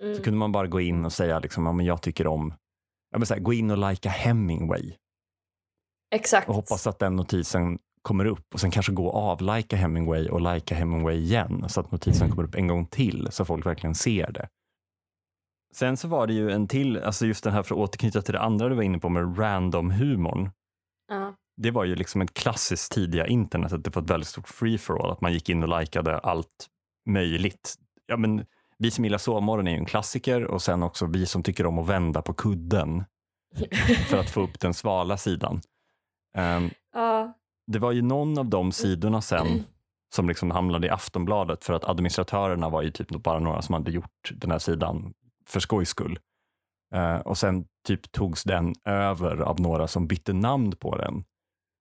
Så 0.00 0.06
Mm. 0.06 0.22
kunde 0.22 0.38
man 0.38 0.52
bara 0.52 0.66
gå 0.66 0.80
in 0.80 1.04
och 1.04 1.12
säga, 1.12 1.38
liksom, 1.38 1.66
ja, 1.66 1.72
men 1.72 1.86
jag 1.86 2.02
tycker 2.02 2.26
om, 2.26 2.54
ja, 3.10 3.18
men 3.18 3.26
så 3.26 3.34
här, 3.34 3.40
gå 3.40 3.52
in 3.52 3.70
och 3.70 3.90
likea 3.90 4.12
Hemingway 4.12 4.92
Exakt. 6.10 6.48
och 6.48 6.54
hoppas 6.54 6.86
att 6.86 6.98
den 6.98 7.16
notisen 7.16 7.78
kommer 8.02 8.24
upp 8.24 8.54
och 8.54 8.60
sen 8.60 8.70
kanske 8.70 8.92
gå 8.92 9.06
och 9.06 9.22
avlika 9.22 9.76
Hemingway 9.76 10.28
och 10.28 10.54
lika 10.54 10.74
Hemingway 10.74 11.16
igen 11.16 11.64
så 11.68 11.80
att 11.80 11.92
notisen 11.92 12.30
kommer 12.30 12.44
upp 12.44 12.54
en 12.54 12.66
gång 12.66 12.86
till 12.86 13.28
så 13.30 13.44
folk 13.44 13.66
verkligen 13.66 13.94
ser 13.94 14.32
det. 14.32 14.48
Sen 15.74 15.96
så 15.96 16.08
var 16.08 16.26
det 16.26 16.32
ju 16.32 16.50
en 16.50 16.68
till, 16.68 16.98
alltså 16.98 17.26
just 17.26 17.44
den 17.44 17.52
här 17.52 17.62
för 17.62 17.74
att 17.74 17.80
återknyta 17.80 18.22
till 18.22 18.32
det 18.32 18.40
andra 18.40 18.68
du 18.68 18.74
var 18.74 18.82
inne 18.82 18.98
på 18.98 19.08
med 19.08 19.38
random-humorn. 19.38 20.50
Ja. 21.08 21.34
Det 21.56 21.70
var 21.70 21.84
ju 21.84 21.94
liksom 21.94 22.20
ett 22.20 22.34
klassiskt 22.34 22.92
tidiga 22.92 23.26
internet, 23.26 23.72
att 23.72 23.84
det 23.84 23.96
var 23.96 24.02
ett 24.02 24.10
väldigt 24.10 24.28
stort 24.28 24.48
free 24.48 24.78
for 24.78 25.04
all, 25.04 25.12
att 25.12 25.20
man 25.20 25.32
gick 25.32 25.48
in 25.48 25.62
och 25.62 25.80
likade 25.80 26.18
allt 26.18 26.66
möjligt. 27.10 27.74
Ja, 28.06 28.16
men 28.16 28.46
vi 28.78 28.90
som 28.90 29.04
gillar 29.04 29.18
sovmorgon 29.18 29.66
är 29.66 29.70
ju 29.70 29.76
en 29.76 29.84
klassiker 29.86 30.44
och 30.44 30.62
sen 30.62 30.82
också 30.82 31.06
vi 31.06 31.26
som 31.26 31.42
tycker 31.42 31.66
om 31.66 31.78
att 31.78 31.86
vända 31.88 32.22
på 32.22 32.34
kudden 32.34 33.04
för 34.08 34.18
att 34.18 34.30
få 34.30 34.40
upp 34.40 34.60
den 34.60 34.74
svala 34.74 35.16
sidan. 35.16 35.60
Ehm, 36.34 36.70
ja. 36.94 37.32
det 37.66 37.78
var 37.78 37.92
ju 37.92 38.02
någon 38.02 38.38
av 38.38 38.46
de 38.46 38.72
sidorna 38.72 39.20
sen 39.20 39.64
som 40.14 40.28
liksom 40.28 40.50
hamnade 40.50 40.86
i 40.86 40.90
Aftonbladet 40.90 41.64
för 41.64 41.72
att 41.74 41.84
administratörerna 41.84 42.68
var 42.68 42.82
ju 42.82 42.90
typ 42.90 43.08
bara 43.08 43.38
några 43.38 43.62
som 43.62 43.72
hade 43.72 43.90
gjort 43.90 44.30
den 44.34 44.50
här 44.50 44.58
sidan 44.58 45.14
för 45.46 45.60
skojs 45.60 45.88
skull. 45.88 46.18
Eh, 46.94 47.16
och 47.16 47.38
sen 47.38 47.64
typ 47.86 48.12
togs 48.12 48.44
den 48.44 48.74
över 48.84 49.36
av 49.36 49.60
några 49.60 49.88
som 49.88 50.06
bytte 50.06 50.32
namn 50.32 50.72
på 50.76 50.96
den. 50.96 51.24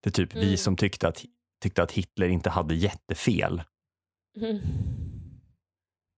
Det 0.03 0.09
är 0.09 0.11
typ 0.11 0.35
vi 0.35 0.45
Mm. 0.45 0.57
som 0.57 0.75
tyckte 0.75 1.07
att, 1.07 1.23
tyckte 1.61 1.83
att 1.83 1.91
Hitler 1.91 2.27
inte 2.27 2.49
hade 2.49 2.75
jättefel. 2.75 3.63
Mm. 4.37 4.59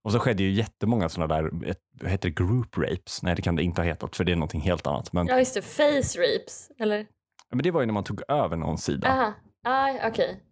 Och 0.04 0.12
så 0.12 0.18
skedde 0.18 0.42
ju 0.42 0.50
jättemånga 0.50 1.08
sådana 1.08 1.34
där, 1.34 1.70
ett, 1.70 1.80
heter 2.04 2.28
det, 2.28 2.34
group 2.34 2.78
rapes? 2.78 3.22
Nej, 3.22 3.34
det 3.34 3.42
kan 3.42 3.56
det 3.56 3.62
inte 3.62 3.80
ha 3.80 3.86
hetat 3.86 4.16
för 4.16 4.24
det 4.24 4.32
är 4.32 4.36
någonting 4.36 4.60
helt 4.60 4.86
annat. 4.86 5.12
Men, 5.12 5.26
Ja 5.26 5.38
just 5.38 5.54
det, 5.54 5.62
face 5.62 6.18
rapes. 6.18 6.70
Eller? 6.78 7.06
men 7.50 7.62
det 7.62 7.70
var 7.70 7.80
ju 7.80 7.86
när 7.86 7.94
man 7.94 8.04
tog 8.04 8.22
över 8.28 8.56
någon 8.56 8.78
sida. 8.78 9.08
Aha, 9.08 9.32
ah, 9.64 10.08
okej. 10.08 10.42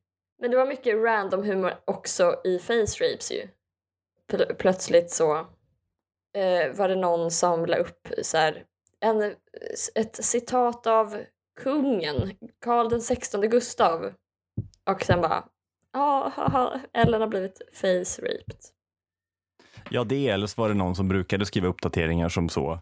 Men 0.40 0.50
det 0.50 0.57
var 0.57 0.67
mycket 0.67 0.97
random 0.97 1.45
humor 1.45 1.75
också 1.85 2.40
i 2.45 2.59
face 2.59 3.05
rapes 3.05 3.33
ju. 3.33 3.49
Pl- 4.33 4.55
plötsligt 4.55 5.11
så 5.11 5.37
eh, 6.37 6.76
var 6.76 6.88
det 6.88 6.97
någon 6.97 7.31
som 7.31 7.67
la 7.67 7.76
upp 7.76 8.09
så 8.23 8.37
här, 8.37 8.64
en, 9.00 9.35
ett 9.95 10.25
citat 10.25 10.87
av 10.87 11.19
kungen, 11.61 12.33
Karl 12.64 12.88
den 12.88 13.02
16 13.02 13.40
Gustav. 13.40 14.12
Och 14.90 15.02
sen 15.02 15.21
bara, 15.21 15.45
ja, 15.93 16.33
haha, 16.37 16.81
Ellen 16.93 17.21
har 17.21 17.28
blivit 17.28 17.62
face 17.73 18.23
raped. 18.23 18.57
Ja, 19.90 20.04
det 20.04 20.28
eller 20.28 20.47
så 20.47 20.61
var 20.62 20.68
det 20.68 20.75
någon 20.75 20.94
som 20.97 21.08
brukade 21.08 21.47
skriva 21.47 21.68
uppdateringar 21.68 22.28
som 22.28 22.49
så. 22.49 22.73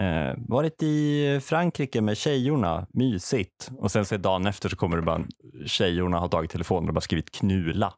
Eh, 0.00 0.34
varit 0.36 0.82
i 0.82 1.40
Frankrike 1.42 2.00
med 2.00 2.16
tjejorna, 2.16 2.86
mysigt. 2.90 3.70
Och 3.78 3.90
sen 3.92 4.04
så 4.04 4.16
dagen 4.16 4.46
efter 4.46 4.68
så 4.68 4.76
kommer 4.76 4.96
det 4.96 5.02
bara, 5.02 5.24
tjejorna 5.66 6.18
har 6.18 6.28
tagit 6.28 6.50
telefonen 6.50 6.88
och 6.88 6.94
bara 6.94 7.00
skrivit 7.00 7.30
knula. 7.30 7.94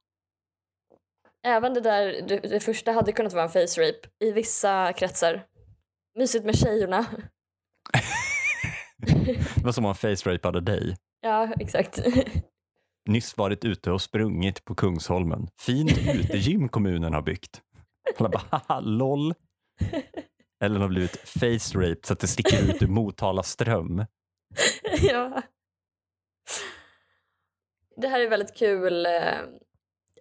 Även 1.46 1.74
det 1.74 1.80
där, 1.80 2.22
det, 2.28 2.38
det 2.38 2.60
första 2.60 2.92
hade 2.92 3.12
kunnat 3.12 3.32
vara 3.32 3.44
en 3.44 3.50
face 3.50 3.80
rape 3.80 4.08
i 4.24 4.32
vissa 4.32 4.92
kretsar. 4.92 5.42
Mysigt 6.18 6.44
med 6.44 6.58
tjejorna. 6.58 7.06
Det 9.54 9.64
var 9.64 9.72
som 9.72 9.84
om 9.84 9.88
man 9.88 9.94
face-rapade 9.94 10.60
dig. 10.60 10.96
ja, 11.22 11.48
exakt. 11.60 12.00
Nyss 13.08 13.36
varit 13.36 13.64
ute 13.64 13.90
och 13.90 14.02
sprungit 14.02 14.64
på 14.64 14.74
Kungsholmen. 14.74 15.48
Fint 15.60 15.98
utegym 16.14 16.68
kommunen 16.68 17.14
har 17.14 17.22
byggt. 17.22 17.60
Alla 18.18 18.28
bara, 18.28 18.42
haha, 18.50 18.80
LOL. 18.80 19.34
Eller 20.64 20.80
har 20.80 20.88
blivit 20.88 21.16
face-raped 21.16 22.06
så 22.06 22.12
att 22.12 22.20
det 22.20 22.26
sticker 22.28 22.70
ut 22.70 22.82
ur 22.82 22.86
Motala 22.86 23.42
ström. 23.42 24.04
ja. 25.02 25.42
Det 27.96 28.08
här 28.08 28.20
är 28.20 28.28
väldigt 28.30 28.56
kul. 28.56 29.06
eh, 29.06 29.38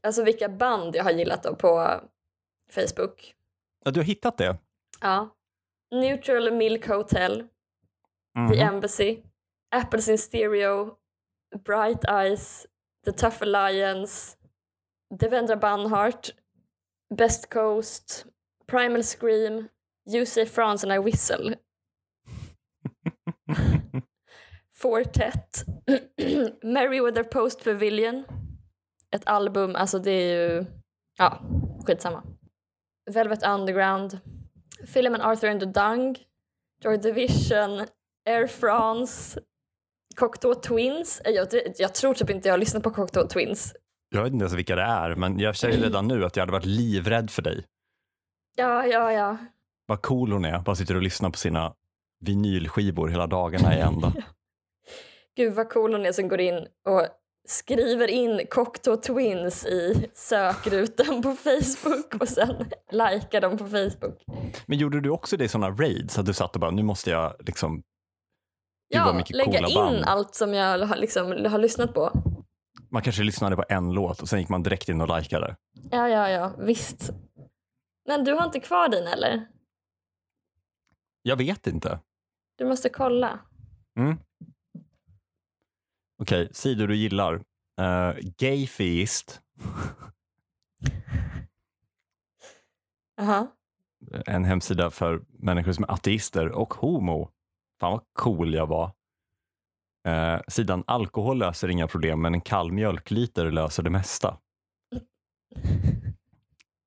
Alltså 0.03 0.24
vilka 0.24 0.50
band 0.50 0.96
jag 0.96 1.03
har 1.03 1.12
gillat 1.12 1.43
då 1.43 1.55
på 1.55 2.01
Facebook. 2.72 3.36
Ja, 3.86 3.91
du 3.91 4.00
har 4.00 4.05
hittat 4.05 4.38
det? 4.38 4.58
Ja. 5.01 5.36
Neutral 5.91 6.51
Milk 6.53 6.88
Hotel, 6.88 7.48
Mhm. 8.38 8.51
The 8.51 8.60
Embassy, 8.60 9.19
Apples 9.75 10.08
in 10.10 10.17
Stereo, 10.17 10.96
Bright 11.65 12.05
Eyes, 12.10 12.67
The 13.05 13.12
Tough 13.12 13.38
Alliance, 13.41 14.38
Devendra 15.19 15.55
Banhart, 15.55 16.29
Best 17.16 17.50
Coast, 17.50 18.25
Primal 18.68 19.04
Scream, 19.04 19.70
You 20.06 20.25
Say 20.25 20.46
France 20.46 20.84
and 20.84 20.94
I 20.94 21.00
Whistle. 21.00 21.56
Fortet, 24.74 25.63
Merryweather 26.63 27.24
Post 27.24 27.63
Pavilion, 27.63 28.24
ett 29.12 29.28
album, 29.28 29.75
alltså 29.75 30.00
det 30.00 30.12
är 30.12 30.36
ju, 30.36 30.66
ja, 31.18 31.42
skitsamma. 31.88 32.24
Velvet 33.12 33.44
Underground, 33.44 34.20
and 35.16 35.22
Arthur 35.24 35.50
and 35.50 35.60
the 35.60 35.66
Dung, 35.66 36.16
Joy 36.84 36.98
Division, 36.98 37.86
Air 38.25 38.48
France, 38.48 39.39
Cocteau 40.16 40.56
Twins. 40.56 41.20
Eh, 41.20 41.32
Jag, 41.32 41.48
jag 41.78 41.96
tror 41.96 42.13
typ 42.13 42.30
inte 42.30 42.48
jag 42.48 42.54
har 42.54 42.60
lyssnat 42.60 42.84
på 42.84 42.92
Cocteau 42.92 43.28
Twins. 43.28 43.74
Jag 44.10 44.24
vet 44.24 44.34
inte 44.34 44.44
ens 44.44 44.54
vilka 44.54 44.75
det 44.75 44.82
är, 44.82 45.16
men 45.16 45.39
jag 45.39 45.56
säger 45.56 45.78
redan 45.84 46.08
nu 46.08 46.25
att 46.25 46.36
jag 46.36 46.42
hade 46.42 46.51
varit 46.51 46.66
livrädd 46.66 47.30
för 47.30 47.42
dig. 47.42 47.66
Ja, 48.58 48.86
ja, 48.86 49.12
ja. 49.13 49.38
Vad 49.86 50.01
cool 50.01 50.32
hon 50.32 50.46
är, 50.46 50.60
bara 50.60 50.75
sitter 50.75 50.96
och 50.96 51.01
lyssnar 51.01 51.30
på 51.30 51.38
sina 51.38 51.74
vinylskivor 52.25 53.08
hela 53.08 53.28
dagarna 53.28 53.78
i 53.78 53.80
ända. 53.80 54.13
Gud 55.38 55.54
vad 55.54 55.70
cool 55.70 55.94
hon 55.94 56.06
är 56.06 56.12
som 56.12 56.28
går 56.28 56.39
in 56.39 56.56
och 56.88 57.08
skriver 57.48 58.08
in 58.08 58.42
Cocteau 58.50 58.98
Twins 58.98 59.66
i 59.66 60.10
sökrutan 60.13 61.22
på 61.22 61.36
Facebook 61.36 62.22
och 62.22 62.28
sen 62.30 62.56
likar 62.92 63.42
dem 63.42 63.58
på 63.58 63.66
Facebook. 63.66 64.24
Men 64.66 64.78
gjorde 64.78 65.01
du 65.01 65.10
också 65.10 65.38
det 65.38 65.44
i 65.46 65.48
sådana 65.48 65.75
raids, 65.75 66.20
att 66.20 66.25
du 66.25 66.34
satt 66.34 66.56
och 66.56 66.60
bara, 66.60 66.72
nu 66.72 66.84
måste 66.84 67.10
jag 67.10 67.36
liksom, 67.39 67.82
Ja, 68.88 69.24
lägga 69.30 69.68
in 69.68 69.75
band. 69.75 70.04
allt 70.06 70.36
som 70.36 70.54
jag 70.54 71.00
liksom, 71.00 71.46
har 71.46 71.58
lyssnat 71.58 71.94
på. 71.94 72.12
Man 72.89 73.01
kanske 73.01 73.24
lyssnade 73.24 73.55
på 73.55 73.65
en 73.69 73.93
låt 73.93 74.22
och 74.22 74.29
sen 74.29 74.39
gick 74.39 74.50
man 74.50 74.63
direkt 74.63 74.89
in 74.89 75.01
och 75.01 75.19
likade. 75.19 75.55
Ja, 75.91 76.10
ja, 76.10 76.29
ja, 76.29 76.53
visst. 76.58 77.12
Men 78.08 78.24
du 78.24 78.34
har 78.34 78.46
inte 78.46 78.60
kvar 78.60 78.89
din 78.89 79.08
eller? 79.08 79.48
Jag 81.22 81.36
vet 81.36 81.67
inte. 81.67 82.00
Du 82.58 82.65
måste 82.65 82.89
kolla. 82.89 83.39
Mm. 84.00 84.17
Okej, 86.22 86.50
sidor 86.51 86.88
du 86.88 86.96
gillar. 86.96 87.34
Uh, 87.81 88.17
Gayfeist, 88.38 89.41
Jaha. 93.17 93.48
en 94.25 94.46
hemsida 94.46 94.89
för 94.89 95.22
människor 95.29 95.72
som 95.72 95.84
är 95.84 95.91
ateister 95.91 96.51
och 96.51 96.74
homo. 96.74 97.31
Fan 97.79 97.91
vad 97.91 98.01
cool 98.13 98.53
jag 98.53 98.67
var. 98.67 98.91
Eh, 100.08 100.39
sidan 100.48 100.84
alkohol 100.88 101.38
löser 101.38 101.68
inga 101.70 101.88
problem 101.88 102.22
men 102.22 102.34
en 102.34 102.41
kall 102.41 102.72
mjölkliter 102.72 103.51
löser 103.51 103.84
det 103.84 103.89
mesta. 103.89 104.38
Det 104.91 105.01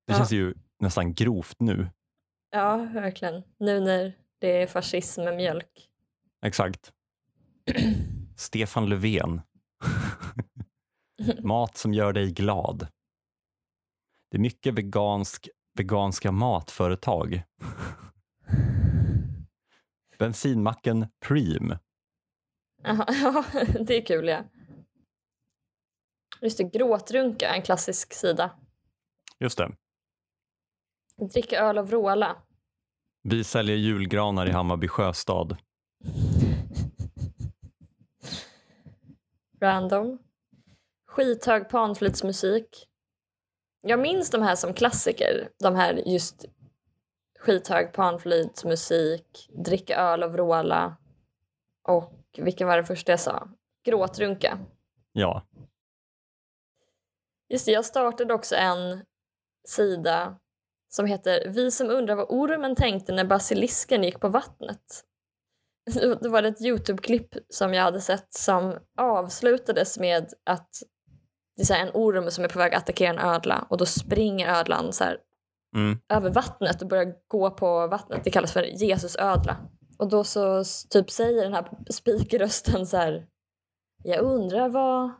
Ja. 0.05 0.17
känns 0.17 0.31
ju 0.31 0.53
nästan 0.79 1.13
grovt 1.13 1.55
nu. 1.59 1.87
Ja, 2.51 2.77
verkligen. 2.93 3.43
Nu 3.59 3.79
när 3.79 4.13
det 4.39 4.61
är 4.61 4.67
fascism 4.67 5.23
med 5.23 5.35
mjölk. 5.35 5.89
Exakt. 6.45 6.91
Stefan 8.35 8.89
Löfven. 8.89 9.41
Mat 11.43 11.77
som 11.77 11.93
gör 11.93 12.13
dig 12.13 12.31
glad. 12.31 12.87
Det 14.31 14.37
är 14.37 14.41
mycket 14.41 14.73
vegansk, 14.73 15.49
veganska 15.77 16.31
matföretag. 16.31 17.43
Bensinmacken 20.19 21.07
Preem. 21.25 21.75
Ja, 23.07 23.45
det 23.79 23.97
är 23.97 24.05
kul 24.05 24.27
ja. 24.27 24.43
Just 26.41 26.57
det, 26.57 26.63
gråtrunka, 26.63 27.55
en 27.55 27.61
klassisk 27.61 28.13
sida. 28.13 28.51
Just 29.39 29.57
det. 29.57 29.75
Dricka 31.33 31.59
öl 31.59 31.77
och 31.77 31.87
vråla. 31.87 32.37
Vi 33.23 33.43
säljer 33.43 33.75
julgranar 33.75 34.47
i 34.47 34.51
Hammarby 34.51 34.87
sjöstad. 34.87 35.57
Random. 39.61 40.19
Skithög 41.07 41.69
panflöjtsmusik. 41.69 42.87
Jag 43.81 43.99
minns 43.99 44.29
de 44.29 44.41
här 44.41 44.55
som 44.55 44.73
klassiker. 44.73 45.49
De 45.59 45.75
här 45.75 45.93
just 45.93 46.45
skithög 47.39 47.93
panflöjtsmusik, 47.93 49.49
dricka 49.65 49.95
öl 49.95 50.23
och 50.23 50.33
vråla 50.33 50.97
och 51.87 52.22
vilken 52.39 52.67
var 52.67 52.77
det 52.77 52.83
första 52.83 53.11
jag 53.11 53.19
sa? 53.19 53.47
Gråtrunka. 53.85 54.59
Ja, 55.11 55.43
Just 57.53 57.65
det, 57.65 57.71
jag 57.71 57.85
startade 57.85 58.33
också 58.33 58.55
en 58.55 59.01
sida 59.67 60.35
som 60.89 61.05
heter 61.05 61.49
Vi 61.49 61.71
som 61.71 61.89
undrar 61.89 62.15
vad 62.15 62.25
ormen 62.29 62.75
tänkte 62.75 63.13
när 63.13 63.25
basilisken 63.25 64.03
gick 64.03 64.19
på 64.19 64.29
vattnet. 64.29 65.03
Det 66.21 66.29
var 66.29 66.43
ett 66.43 66.61
Youtube-klipp 66.61 67.35
som 67.49 67.73
jag 67.73 67.83
hade 67.83 68.01
sett 68.01 68.33
som 68.33 68.77
avslutades 68.97 69.99
med 69.99 70.33
att 70.45 70.69
det 71.57 71.73
är 71.73 71.81
en 71.81 71.91
orm 71.93 72.31
som 72.31 72.43
är 72.43 72.47
på 72.47 72.59
väg 72.59 72.73
att 72.73 72.83
attackera 72.83 73.09
en 73.09 73.19
ödla 73.19 73.67
och 73.69 73.77
då 73.77 73.85
springer 73.85 74.47
ödlan 74.47 74.93
så 74.93 75.03
här 75.03 75.17
mm. 75.75 75.99
över 76.09 76.29
vattnet 76.29 76.81
och 76.81 76.87
börjar 76.87 77.13
gå 77.27 77.51
på 77.51 77.87
vattnet. 77.87 78.23
Det 78.23 78.31
kallas 78.31 78.53
för 78.53 78.83
Jesusödla. 78.83 79.57
Och 80.03 80.09
då 80.09 80.23
så 80.23 80.63
typ 80.89 81.11
säger 81.11 81.43
den 81.43 81.53
här 81.53 81.69
spikrösten 81.89 82.87
så 82.87 82.97
här 82.97 83.27
Jag 84.03 84.19
undrar 84.19 84.69
vad 84.69 85.11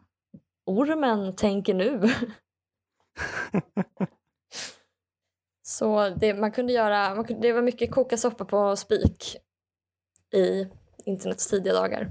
ormen 0.66 1.36
tänker 1.36 1.74
nu. 1.74 2.02
så 5.62 6.10
det, 6.10 6.34
man 6.34 6.52
kunde 6.52 6.74
göra, 6.74 7.16
man 7.16 7.26
kunde, 7.26 7.48
det 7.48 7.54
var 7.54 7.62
mycket 7.62 7.92
koka 7.92 8.18
soppa 8.18 8.46
på 8.46 8.76
spik 8.76 9.38
i 10.36 10.68
internets 11.06 11.50
tidiga 11.50 11.74
dagar. 11.74 12.10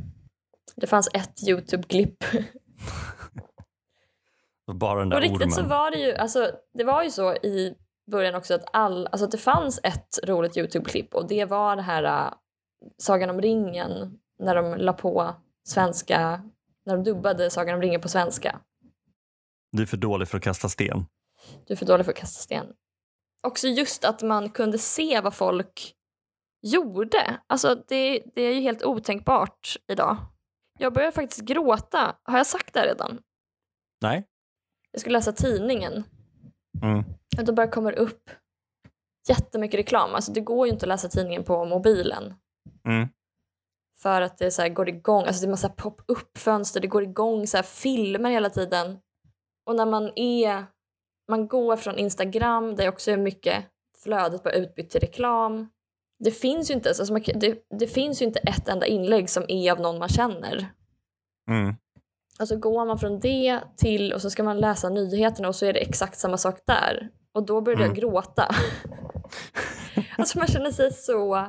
Det 0.77 0.87
fanns 0.87 1.09
ett 1.14 1.49
Youtube-klipp. 1.49 2.25
bara 4.75 4.99
den 4.99 5.09
där 5.09 5.16
På 5.16 5.23
riktigt 5.23 5.55
så 5.55 5.61
ormen. 5.61 5.70
var 5.70 5.90
det 5.90 5.99
ju, 5.99 6.14
alltså, 6.14 6.51
det 6.75 6.85
var 6.85 7.03
ju 7.03 7.11
så 7.11 7.35
i 7.35 7.75
början 8.11 8.35
också 8.35 8.55
att, 8.55 8.64
all, 8.73 9.07
alltså, 9.07 9.25
att 9.25 9.31
det 9.31 9.38
fanns 9.38 9.81
ett 9.83 10.18
roligt 10.29 10.57
Youtube-klipp 10.57 11.14
och 11.14 11.29
det 11.29 11.44
var 11.44 11.77
det 11.77 11.83
här 11.83 12.27
äh, 12.27 12.33
Sagan 12.99 13.31
om 13.31 13.40
ringen 13.40 14.18
när 14.38 14.55
de 14.55 14.75
la 14.75 14.92
på 14.92 15.35
svenska, 15.64 16.42
när 16.87 16.97
de 16.97 17.05
dubbade 17.05 17.51
Sagan 17.51 17.75
om 17.75 17.81
ringen 17.83 18.01
på 18.01 18.09
svenska. 18.09 18.61
Du 19.73 19.83
är 19.83 19.87
för 19.87 19.97
dålig 19.97 20.29
för 20.29 20.38
att 20.38 20.45
kasta 20.45 20.68
sten. 20.68 21.07
Du 21.66 21.73
är 21.75 21.77
för 21.77 21.87
dålig 21.87 22.07
för 22.07 22.12
att 22.12 22.18
kasta 22.18 22.42
sten. 22.42 22.66
Också 23.42 23.68
just 23.68 24.05
att 24.05 24.23
man 24.23 24.51
kunde 24.51 24.79
se 24.79 25.21
vad 25.21 25.35
folk 25.35 25.95
gjorde. 26.62 27.40
Alltså 27.47 27.75
det, 27.88 28.23
det 28.35 28.42
är 28.42 28.55
ju 28.55 28.61
helt 28.61 28.85
otänkbart 28.85 29.77
idag. 29.88 30.16
Jag 30.79 30.92
börjar 30.92 31.11
faktiskt 31.11 31.40
gråta. 31.40 32.16
Har 32.23 32.37
jag 32.37 32.47
sagt 32.47 32.75
det 32.75 32.81
här 32.81 32.87
redan? 32.87 33.18
Nej? 34.01 34.27
Jag 34.92 35.01
skulle 35.01 35.18
läsa 35.18 35.33
tidningen 35.33 36.05
Mm. 36.83 37.05
och 37.38 37.45
då 37.45 37.53
bara 37.53 37.66
kommer 37.68 37.92
upp 37.92 38.31
jättemycket 39.29 39.79
reklam. 39.79 40.14
Alltså 40.14 40.33
det 40.33 40.40
går 40.40 40.66
ju 40.66 40.73
inte 40.73 40.85
att 40.85 40.88
läsa 40.88 41.09
tidningen 41.09 41.45
på 41.45 41.64
mobilen. 41.64 42.35
Mm. 42.85 43.09
För 44.03 44.22
att 44.22 44.38
det 44.38 44.51
så 44.51 44.62
här 44.62 44.68
går 44.68 44.88
igång, 44.88 45.25
alltså 45.25 45.40
det 45.40 45.46
är 45.46 45.51
massa 45.51 45.68
pop-up-fönster, 45.68 46.81
det 46.81 46.87
går 46.87 47.03
igång 47.03 47.46
så 47.46 47.57
här 47.57 47.64
filmer 47.64 48.31
hela 48.31 48.51
tiden. 48.51 48.98
Och 49.66 49.77
när 49.77 49.87
man 49.87 50.12
är, 50.16 50.64
man 51.31 51.48
går 51.48 51.77
från 51.77 51.98
Instagram, 51.98 52.77
där 52.77 52.88
också 52.88 53.11
är 53.11 53.16
mycket 53.16 53.64
flödet 54.03 54.42
bara 54.42 54.55
utbytt 54.55 54.90
till 54.90 55.01
reklam. 55.01 55.68
Det 56.25 56.31
finns 56.31 56.70
ju 56.70 56.75
inte 56.75 56.88
alltså 56.88 57.12
man, 57.12 57.22
det, 57.35 57.64
det 57.79 57.87
finns 57.87 58.22
ju 58.22 58.27
inte 58.27 58.38
ett 58.38 58.68
enda 58.68 58.87
inlägg 58.87 59.31
som 59.31 59.44
är 59.48 59.72
av 59.72 59.81
någon 59.81 59.98
man 59.98 60.09
känner. 60.09 60.72
Mm. 61.51 61.75
Alltså 62.38 62.57
går 62.57 62.87
man 62.87 62.98
från 62.98 63.20
det 63.20 63.61
till 63.77 64.12
och 64.12 64.22
så 64.22 64.31
ska 64.31 64.42
man 64.42 64.61
läsa 64.61 64.88
nyheterna 64.88 65.48
och 65.48 65.55
så 65.57 65.66
är 65.66 65.72
det 65.72 65.81
exakt 65.81 66.18
samma 66.18 66.37
sak 66.37 66.61
där. 66.66 67.09
Och 67.35 67.46
då 67.46 67.61
började 67.61 67.85
Mm. 67.85 67.94
jag 67.96 68.03
gråta. 68.03 68.48
alltså 70.18 70.38
man 70.38 70.46
känner 70.46 70.70
sig 70.70 70.92
så 70.92 71.48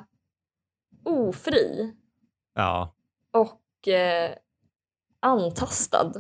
ofri 1.06 1.94
Ja, 2.56 2.94
och 3.34 3.88
eh, 3.88 4.36
antastad. 5.22 6.12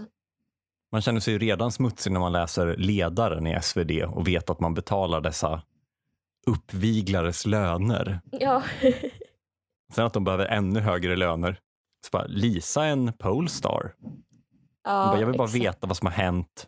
man 0.91 1.01
känner 1.01 1.19
sig 1.19 1.33
ju 1.33 1.39
redan 1.39 1.71
smutsig 1.71 2.11
när 2.11 2.19
man 2.19 2.31
läser 2.31 2.75
ledaren 2.77 3.47
i 3.47 3.59
SvD 3.61 3.91
och 4.03 4.27
vet 4.27 4.49
att 4.49 4.59
man 4.59 4.73
betalar 4.73 5.21
dessa 5.21 5.61
uppviglares 6.47 7.45
löner. 7.45 8.21
Ja, 8.31 8.63
Sen 9.93 10.05
att 10.05 10.13
de 10.13 10.23
behöver 10.23 10.45
ännu 10.45 10.79
högre 10.79 11.15
löner. 11.15 11.59
Så 12.05 12.09
bara, 12.11 12.25
Lisa 12.25 12.85
en 12.85 13.13
Polestar. 13.13 13.95
Ja 14.83 15.05
bara, 15.07 15.19
jag 15.19 15.27
vill 15.27 15.37
bara 15.37 15.47
exakt. 15.47 15.63
veta 15.63 15.87
vad 15.87 15.97
som 15.97 16.05
har 16.05 16.13
hänt 16.13 16.67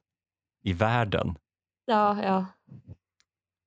i 0.64 0.74
världen. 0.74 1.38
Ja, 1.86 2.24
ja. 2.24 2.46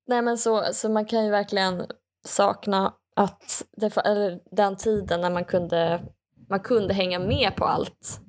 Nej 0.06 0.22
men 0.22 0.38
så, 0.38 0.64
så 0.72 0.88
man 0.88 1.04
kan 1.06 1.24
ju 1.24 1.30
verkligen 1.30 1.86
sakna 2.26 2.94
att 3.18 3.64
det, 3.76 4.40
den 4.50 4.76
tiden 4.76 5.20
när 5.20 5.30
man 5.30 5.44
kunde, 5.44 6.02
man 6.48 6.60
kunde 6.60 6.94
hänga 6.94 7.18
med 7.18 7.56
på 7.56 7.64
allt. 7.64 8.20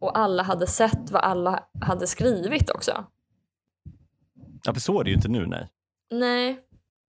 Och 0.00 0.18
alla 0.18 0.42
hade 0.42 0.66
sett 0.66 1.10
vad 1.10 1.22
alla 1.22 1.64
hade 1.80 2.06
skrivit 2.06 2.70
också. 2.70 3.04
Ja, 4.64 4.72
för 4.74 4.80
så 4.80 5.00
är 5.00 5.04
det 5.04 5.10
ju 5.10 5.16
inte 5.16 5.28
nu, 5.28 5.46
nej. 5.46 5.68
Nej, 6.10 6.60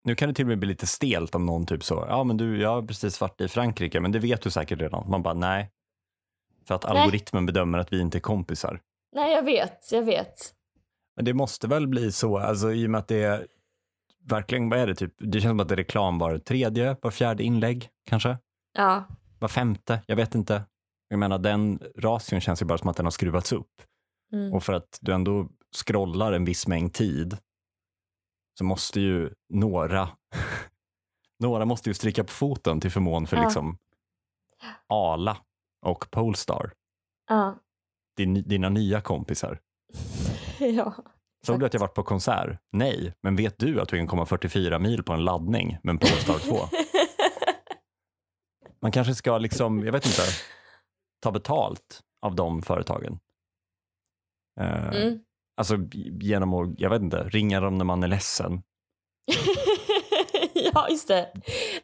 Nu 0.05 0.15
kan 0.15 0.29
det 0.29 0.35
till 0.35 0.45
och 0.45 0.49
med 0.49 0.59
bli 0.59 0.69
lite 0.69 0.87
stelt 0.87 1.35
om 1.35 1.47
någon 1.47 1.67
typ 1.67 1.85
så, 1.85 2.05
ja 2.09 2.25
men 2.25 2.37
du, 2.37 2.61
jag 2.61 2.69
har 2.69 2.83
precis 2.83 3.21
varit 3.21 3.41
i 3.41 3.49
Frankrike, 3.49 4.01
men 4.01 4.13
det 4.13 4.19
vet 4.19 4.43
du 4.43 4.51
säkert 4.51 4.81
redan. 4.81 5.11
Man 5.11 5.23
bara, 5.23 5.35
nej. 5.35 5.71
För 6.69 6.75
att 6.75 6.85
Nej. 6.85 6.99
algoritmen 6.99 7.47
bedömer 7.47 7.79
att 7.79 7.93
vi 7.93 8.01
inte 8.01 8.19
är 8.19 8.21
kompisar. 8.21 8.81
nej 9.17 9.33
jag 9.33 9.43
vet, 9.43 9.93
jag 9.93 10.03
vet. 10.03 10.55
Men 11.17 11.25
det 11.25 11.35
måste 11.35 11.69
väl 11.69 11.89
bli 11.89 12.13
så, 12.13 12.39
alltså 12.39 12.73
i 12.73 12.87
och 12.87 12.91
med 12.91 12.99
att 12.99 13.09
det 13.09 13.23
är 13.23 13.47
verkligen, 14.25 14.69
vad 14.71 14.79
är 14.79 14.87
det 14.87 14.95
typ, 14.95 15.15
det 15.19 15.41
känns 15.41 15.51
som 15.51 15.61
att 15.61 15.69
det 15.69 15.75
är 15.75 15.77
reklam 15.77 16.19
var 16.19 16.39
tredje, 16.39 16.97
var 17.03 17.11
fjärde 17.11 17.43
inlägg 17.43 17.89
kanske? 18.07 18.39
Ja, 18.73 19.05
Var 19.39 19.49
femte, 19.49 20.03
jag 20.07 20.17
vet 20.17 20.35
inte. 20.35 20.63
Jag 21.09 21.19
menar 21.19 21.39
den 21.39 21.79
ration 21.97 22.41
känns 22.41 22.63
ju 22.63 22.67
bara 22.67 22.79
som 22.79 22.89
att 22.89 22.97
den 22.97 23.07
har 23.07 23.11
skruvats 23.11 23.53
upp. 23.53 23.83
mm. 24.33 24.53
Och 24.53 24.63
för 24.65 24.73
att 24.73 24.99
du 25.01 25.13
ändå 25.13 25.49
scrollar 25.87 26.33
en 26.33 26.45
viss 26.45 26.67
mängd 26.67 26.95
tid 26.95 27.37
så 28.59 28.65
måste 28.65 29.01
ju 29.01 29.31
några, 29.49 30.09
några 31.39 31.65
måste 31.65 31.91
ju 31.91 31.95
stryka 31.95 32.25
på 32.25 32.31
foten 32.33 32.81
till 32.81 32.91
förmån 32.91 33.27
för 33.27 33.37
Ja. 33.37 33.43
liksom 33.45 33.79
Ala 34.87 35.37
och 35.87 36.11
Polestar, 36.11 36.73
ja. 37.29 37.59
din, 38.17 38.35
dina 38.35 38.69
nya 38.69 39.01
kompisar. 39.01 39.59
ja. 40.59 40.95
Såg 41.47 41.61
du 41.61 41.67
att 41.67 41.73
jag 41.75 41.81
varit 41.81 41.95
på 41.95 42.03
konsert? 42.03 42.59
Nej, 42.73 43.15
men 43.23 43.37
vet 43.37 43.59
du 43.59 43.81
att 43.81 43.89
du 43.89 43.97
kan 43.97 44.07
komma 44.07 44.27
44 44.27 44.79
mil 44.79 45.03
på 45.03 45.13
en 45.13 45.25
laddning 45.25 45.79
med 45.83 45.93
en 45.93 45.99
Polestar 45.99 46.39
2? 46.39 46.57
Man 48.83 48.93
kanske 48.93 49.15
ska 49.15 49.39
liksom, 49.39 49.85
jag 49.85 49.93
vet 49.93 50.07
inte, 50.07 50.23
ta 51.23 51.31
betalt 51.33 52.01
av 52.23 52.35
de 52.35 52.63
företagen. 52.63 53.19
Eh, 54.61 54.89
Mm. 54.89 55.19
Alltså 55.57 55.77
genom 56.21 56.55
att, 56.55 56.81
jag 56.81 56.91
vet 56.91 57.03
inte, 57.03 57.23
ringa 57.23 57.61
dem 57.61 57.79
när 57.79 57.85
man 57.85 58.03
är 58.03 58.09
ledsen. 58.09 58.63
ja, 60.55 60.89
just 60.91 61.09
det. 61.09 61.33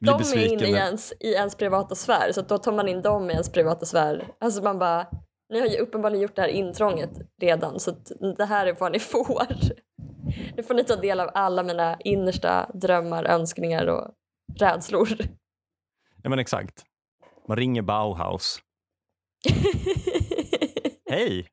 De 0.01 0.09
är 0.21 0.53
inne 0.53 0.67
i 0.67 0.73
ens, 0.73 1.13
i 1.21 1.33
ens 1.33 1.55
privata 1.55 1.95
sfär, 1.95 2.33
så 2.33 2.43
då 2.43 2.59
tar 2.59 2.73
man 2.73 2.89
in 2.89 3.03
dem 3.03 3.31
i 3.31 3.33
ens 3.33 3.53
privata 3.53 3.87
sfär. 3.87 4.29
Alltså 4.41 4.63
man 4.63 4.79
bara, 4.79 5.07
ni 5.49 5.61
har 5.61 5.67
ju 5.67 5.79
uppenbarligen 5.79 6.23
gjort 6.23 6.37
det 6.37 6.43
här 6.43 6.49
intrånget 6.49 7.11
redan, 7.41 7.81
så 7.81 7.91
det 8.37 8.45
här 8.45 8.67
är 8.67 8.75
vad 8.81 8.93
ni 8.93 8.99
får. 9.13 9.47
Nu 10.57 10.63
får 10.63 10.75
ni 10.75 10.85
ta 10.85 10.97
del 10.97 11.21
av 11.21 11.31
alla 11.35 11.63
mina 11.63 11.97
innersta 12.01 12.71
drömmar, 12.75 13.25
önskningar 13.25 13.87
och 13.87 14.15
rädslor. 14.61 15.09
Ja 16.23 16.31
men 16.31 16.39
exakt. 16.39 16.85
Man 17.49 17.57
ringer 17.57 17.83
Bauhaus. 17.83 18.59
Hej! 21.11 21.49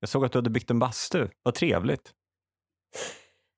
Jag 0.00 0.08
såg 0.08 0.24
att 0.24 0.32
du 0.32 0.38
hade 0.38 0.50
byggt 0.50 0.70
en 0.70 0.78
bastu. 0.78 1.28
Vad 1.42 1.54
trevligt. 1.54 2.12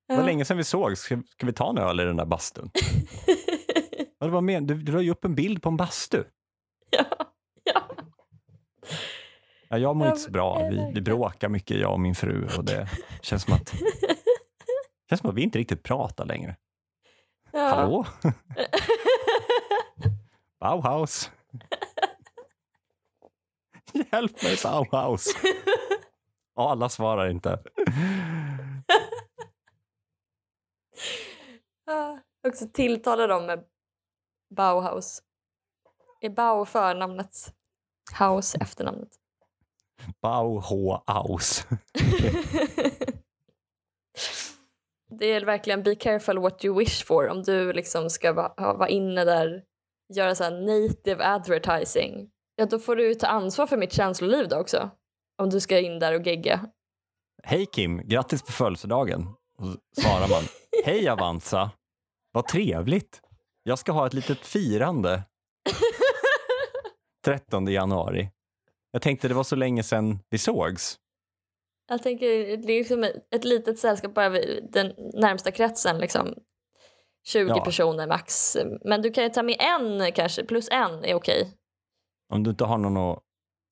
Det 0.07 0.13
var 0.13 0.21
Ja. 0.21 0.25
länge 0.25 0.45
sedan 0.45 0.57
vi 0.57 0.63
såg. 0.63 0.97
Ska, 0.97 1.21
ska 1.27 1.45
vi 1.45 1.53
ta 1.53 1.69
en 1.69 1.77
öl 1.77 1.99
i 1.99 2.03
den 2.03 2.17
där 2.17 2.25
bastun? 2.25 2.71
Vad 4.19 4.29
var 4.31 4.41
med? 4.41 4.63
Du, 4.63 4.75
du 4.75 4.91
la 4.91 5.01
ju 5.01 5.11
upp 5.11 5.25
en 5.25 5.35
bild 5.35 5.61
på 5.61 5.69
en 5.69 5.77
bastu. 5.77 6.23
ja, 6.89 7.05
ja. 9.69 9.77
Ja, 9.77 9.77
jag 9.77 9.95
mår 9.95 10.07
inte 10.07 10.19
så 10.19 10.31
bra. 10.31 10.59
men- 10.59 10.69
Vi, 10.87 10.91
vi 10.93 11.01
bråkar 11.01 11.49
mycket, 11.49 11.77
jag 11.79 11.91
och 11.93 11.99
min 11.99 12.15
fru. 12.15 12.47
Och 12.57 12.65
det 12.65 12.89
känns 13.21 13.43
som 13.43 13.53
att, 13.53 13.73
känns 15.09 15.21
som 15.21 15.29
att 15.29 15.35
vi 15.35 15.41
inte 15.43 15.59
riktigt 15.59 15.83
pratar 15.83 16.25
längre. 16.25 16.55
ja. 17.51 17.59
Hallå? 17.59 18.05
Bauhaus? 20.59 21.31
Hjälp 24.11 24.43
mig 24.43 24.57
Bauhaus! 24.63 25.27
Och 26.55 26.71
alla 26.71 26.89
svarar 26.89 27.29
inte. 27.29 27.63
Ja, 31.85 32.19
också 32.47 32.67
tilltala 32.73 33.27
dem 33.27 33.45
med 33.45 33.63
Bauhaus. 34.55 35.21
Är 36.21 36.29
Bau 36.29 36.65
förnamnet? 36.65 37.53
House 38.19 38.57
efternamnet. 38.61 39.09
Bauhaus. 40.21 41.67
det 45.19 45.31
är 45.31 45.45
verkligen 45.45 45.83
be 45.83 45.95
careful 45.95 46.39
what 46.39 46.65
you 46.65 46.79
wish 46.79 47.05
for 47.05 47.27
om 47.29 47.43
du 47.43 47.73
liksom 47.73 48.09
ska 48.09 48.33
va- 48.33 48.53
vara 48.57 48.89
inne 48.89 49.25
där, 49.25 49.63
göra 50.13 50.35
så 50.35 50.43
här 50.43 50.51
native 50.51 51.25
advertising. 51.25 52.29
Ja, 52.55 52.65
då 52.65 52.79
får 52.79 52.95
du 52.95 53.15
ta 53.15 53.27
ansvar 53.27 53.67
för 53.67 53.77
mitt 53.77 53.93
känsloliv 53.93 54.47
då 54.47 54.55
också. 54.57 54.89
Om 55.41 55.49
du 55.49 55.59
ska 55.59 55.79
in 55.79 55.99
där 55.99 56.19
och 56.19 56.27
gegga. 56.27 56.69
Hej 57.43 57.65
Kim, 57.65 58.07
grattis 58.07 58.41
på 58.43 58.51
födelsedagen. 58.51 59.27
Och 59.57 59.67
svarar 60.01 60.29
man. 60.29 60.43
Hej 60.85 61.09
Avanza, 61.09 61.71
vad 62.31 62.47
trevligt. 62.47 63.21
Jag 63.63 63.79
ska 63.79 63.91
ha 63.91 64.07
ett 64.07 64.13
litet 64.13 64.39
firande 64.39 65.23
13 67.25 67.67
januari. 67.67 68.29
Jag 68.95 69.01
tänkte 69.01 69.27
det 69.27 69.33
var 69.33 69.43
så 69.43 69.55
länge 69.55 69.83
sedan 69.83 70.19
vi 70.29 70.37
sågs. 70.37 70.97
Jag 71.87 72.03
tänker, 72.03 72.27
det 72.57 72.73
är 72.73 72.79
liksom 72.79 73.03
ett, 73.31 73.43
litet 73.45 73.79
sällskap 73.79 74.13
bara 74.13 74.29
vid 74.29 74.69
den 74.71 74.93
närmsta 75.13 75.51
kretsen. 75.51 75.97
Liksom. 75.97 76.33
20 77.27 77.49
Ja. 77.49 77.63
personer 77.63 78.07
max. 78.07 78.57
Men 78.85 79.01
du 79.01 79.11
kan 79.11 79.23
ju 79.23 79.29
ta 79.29 79.43
med 79.43 79.55
en 79.59 80.11
kanske, 80.11 80.43
plus 80.45 80.69
en 80.71 81.05
är 81.05 81.13
okej. 81.13 81.51
Om 82.33 82.43
du 82.43 82.49
inte 82.49 82.63
har 82.65 82.77
någon 82.77 82.97
att 82.97 83.19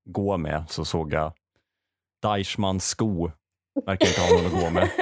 gå 0.09 0.38
med 0.38 0.65
så 0.69 0.86
såg 0.86 1.13
jag 1.13 1.33
Deichmans 2.21 2.86
sko. 2.88 3.31
Verkar 3.86 4.07
inte 4.07 4.21
ha 4.21 4.29
någon 4.41 4.45
att 4.45 4.63
gå 4.63 4.69
med. 4.69 4.89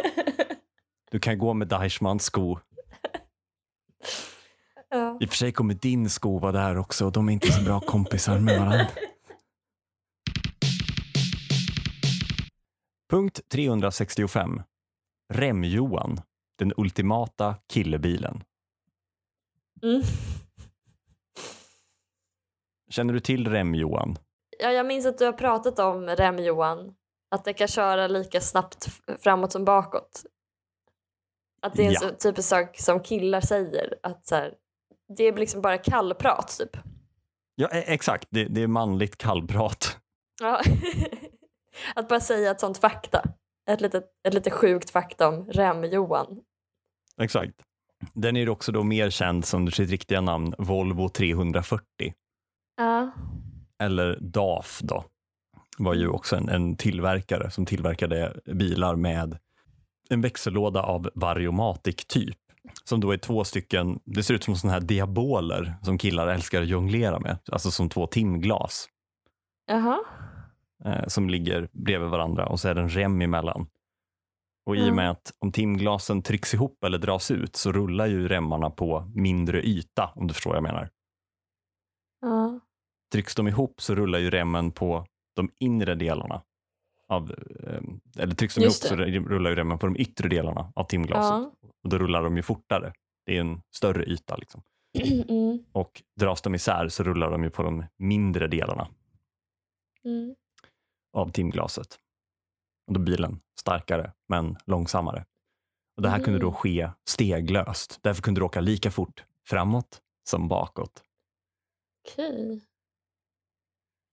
Du 1.11 1.19
kan 1.19 1.37
gå 1.37 1.53
med 1.53 1.67
Deichmans 1.67 2.23
sko. 2.23 2.57
ja. 4.89 5.17
I 5.21 5.25
och 5.25 5.29
för 5.29 5.37
sig 5.37 5.51
kommer 5.51 5.73
din 5.73 6.09
sko 6.09 6.39
vara 6.39 6.51
där 6.51 6.77
också 6.77 7.05
och 7.05 7.11
de 7.11 7.29
är 7.29 7.33
inte 7.33 7.51
så 7.51 7.61
bra 7.63 7.79
kompisar 7.79 8.39
med 8.39 8.59
varandra. 8.59 8.87
Punkt 13.11 13.41
365. 13.49 14.61
Rem-Johan. 15.33 16.21
Den 16.57 16.73
ultimata 16.77 17.55
killebilen. 17.73 18.43
Mm. 19.83 20.01
Känner 22.89 23.13
du 23.13 23.19
till 23.19 23.47
Rem-Johan? 23.47 24.17
ja, 24.59 24.71
jag 24.71 24.85
minns 24.85 25.05
att 25.05 25.17
du 25.17 25.25
har 25.25 25.33
pratat 25.33 25.79
om 25.79 26.07
rem 26.07 26.39
Johan. 26.39 26.95
Att 27.31 27.45
det 27.45 27.53
kan 27.53 27.67
köra 27.67 28.07
lika 28.07 28.41
snabbt 28.41 28.87
framåt 29.19 29.51
som 29.51 29.65
bakåt. 29.65 30.23
Att 31.61 31.73
det 31.73 31.83
är 31.83 31.87
en 31.87 31.93
Ja. 32.01 32.09
typisk 32.19 32.49
sak 32.49 32.79
som 32.79 32.99
killar 33.03 33.41
säger. 33.41 33.99
Att 34.03 34.27
så 34.27 34.35
här, 34.35 34.53
det 35.17 35.23
är 35.23 35.35
liksom 35.35 35.61
bara 35.61 35.77
kallprat 35.77 36.57
typ. 36.59 36.77
Ja, 37.55 37.67
e- 37.67 37.83
exakt. 37.87 38.27
Det, 38.29 38.45
det 38.45 38.61
är 38.61 38.67
manligt 38.67 39.17
kallprat. 39.17 39.97
Ja. 40.41 40.61
att 41.95 42.07
bara 42.07 42.19
säga 42.19 42.51
ett 42.51 42.59
sånt 42.59 42.77
fakta. 42.77 43.23
Ett 43.69 43.81
lite, 43.81 44.01
ett 44.27 44.33
lite 44.33 44.51
sjukt 44.51 44.89
fakta 44.89 45.27
om 45.27 45.45
rem 45.45 45.83
Johan. 45.83 46.41
Exakt. 47.21 47.53
Den 48.13 48.37
är 48.37 48.49
också 48.49 48.71
då 48.71 48.83
mer 48.83 49.09
känd 49.09 49.45
som 49.45 49.71
sitt 49.71 49.89
riktiga 49.89 50.21
namn 50.21 50.53
Volvo 50.57 51.09
340. 51.09 52.13
Ja. 52.77 53.11
eller 53.79 54.17
DAF 54.21 54.79
då, 54.83 55.03
var 55.77 55.93
ju 55.93 56.07
också 56.07 56.35
en, 56.35 56.49
en 56.49 56.77
tillverkare 56.77 57.51
som 57.51 57.65
tillverkade 57.65 58.39
bilar 58.45 58.95
med 58.95 59.37
en 60.09 60.21
växellåda 60.21 60.83
av 60.83 61.09
Variomatic-typ. 61.15 62.37
Som 62.83 62.99
då 62.99 63.11
är 63.11 63.17
två 63.17 63.43
stycken, 63.43 63.99
det 64.05 64.23
ser 64.23 64.33
ut 64.33 64.43
som 64.43 64.55
såna 64.55 64.73
här 64.73 64.79
diaboler 64.79 65.75
som 65.83 65.97
killar 65.97 66.27
älskar 66.27 66.61
att 66.61 66.67
jonglera 66.67 67.19
med. 67.19 67.37
Alltså 67.51 67.71
som 67.71 67.89
två 67.89 68.07
timglas 68.07 68.87
Jaha. 69.67 69.99
Eh, 70.85 71.07
som 71.07 71.29
ligger 71.29 71.69
bredvid 71.71 72.09
varandra 72.09 72.45
och 72.45 72.59
så 72.59 72.67
är 72.69 72.75
det 72.75 72.81
en 72.81 72.89
rem 72.89 73.21
emellan. 73.21 73.67
Och 74.65 74.75
i 74.75 74.89
och 74.89 74.95
med 74.95 75.11
att 75.11 75.33
om 75.39 75.51
timglasen 75.51 76.21
trycks 76.21 76.53
ihop 76.53 76.83
eller 76.83 76.97
dras 76.97 77.31
ut 77.31 77.55
så 77.55 77.71
rullar 77.71 78.05
ju 78.07 78.27
remmarna 78.27 78.69
på 78.69 79.11
mindre 79.15 79.61
yta, 79.63 80.11
om 80.15 80.27
du 80.27 80.33
förstår 80.33 80.49
vad 80.51 80.57
jag 80.57 80.63
menar. 80.63 80.89
Ja. 82.21 82.59
trycks 83.11 83.35
de 83.35 83.47
ihop 83.47 83.81
så 83.81 83.95
rullar 83.95 84.19
ju 84.19 84.29
remmen 84.29 84.71
på 84.71 85.05
de 85.35 85.49
inre 85.59 85.95
delarna. 85.95 86.41
Av, 87.07 87.31
eh, 87.67 87.81
eller 88.23 88.35
trycks 88.35 88.55
de 88.55 88.61
ihop 88.61 88.67
Just 88.67 88.83
så 88.83 88.95
det. 88.95 89.05
rullar 89.05 89.49
ju 89.49 89.55
remmen 89.55 89.79
på 89.79 89.85
de 89.87 89.97
yttre 89.97 90.29
delarna 90.29 90.71
av 90.75 90.83
timglaset. 90.83 91.31
Ja. 91.31 91.51
Och 91.83 91.89
då 91.89 91.97
rullar 91.97 92.23
de 92.23 92.35
ju 92.37 92.43
fortare. 92.43 92.93
Det 93.25 93.37
är 93.37 93.41
en 93.41 93.61
större 93.75 94.05
yta. 94.05 94.35
Liksom. 94.37 94.61
Mm. 95.29 95.59
Och 95.71 96.03
dras 96.19 96.41
de 96.41 96.55
isär 96.55 96.87
så 96.87 97.03
rullar 97.03 97.31
de 97.31 97.43
ju 97.43 97.49
på 97.49 97.63
de 97.63 97.85
mindre 97.97 98.47
delarna 98.47 98.87
Mm. 100.03 100.35
Av 101.13 101.31
timglaset. 101.31 101.99
Och 102.87 102.93
då 102.93 102.99
bilen 102.99 103.39
starkare 103.59 104.11
men 104.29 104.57
långsammare. 104.65 105.25
Och 105.95 106.01
Det 106.03 106.09
här 106.09 106.19
kunde 106.23 106.39
då 106.39 106.47
Mm. 106.47 106.57
ske 106.57 106.89
steglöst. 107.09 107.99
Därför 108.01 108.21
kunde 108.21 108.41
du 108.41 108.45
åka 108.45 108.61
lika 108.61 108.91
fort 108.91 109.23
framåt 109.47 110.01
som 110.29 110.47
bakåt. 110.47 111.03
Okej. 112.09 112.61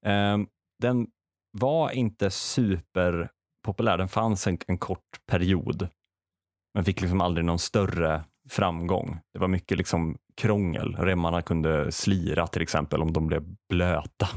Ehm, 0.06 0.46
den 0.82 1.06
var 1.50 1.90
inte 1.90 2.30
superpopulär. 2.30 3.98
Den 3.98 4.08
fanns 4.08 4.46
en, 4.46 4.58
en 4.66 4.78
kort 4.78 5.26
period. 5.26 5.88
Men 6.74 6.84
fick 6.84 7.00
liksom 7.00 7.20
aldrig 7.20 7.44
någon 7.44 7.58
större 7.58 8.24
framgång. 8.48 9.20
Det 9.32 9.38
var 9.38 9.48
mycket 9.48 9.78
liksom 9.78 10.18
krångel. 10.36 10.96
Remmarna 10.96 11.42
kunde 11.42 11.92
slira 11.92 12.46
till 12.46 12.62
exempel 12.62 13.02
om 13.02 13.12
de 13.12 13.26
blev 13.26 13.56
blöta. 13.68 14.28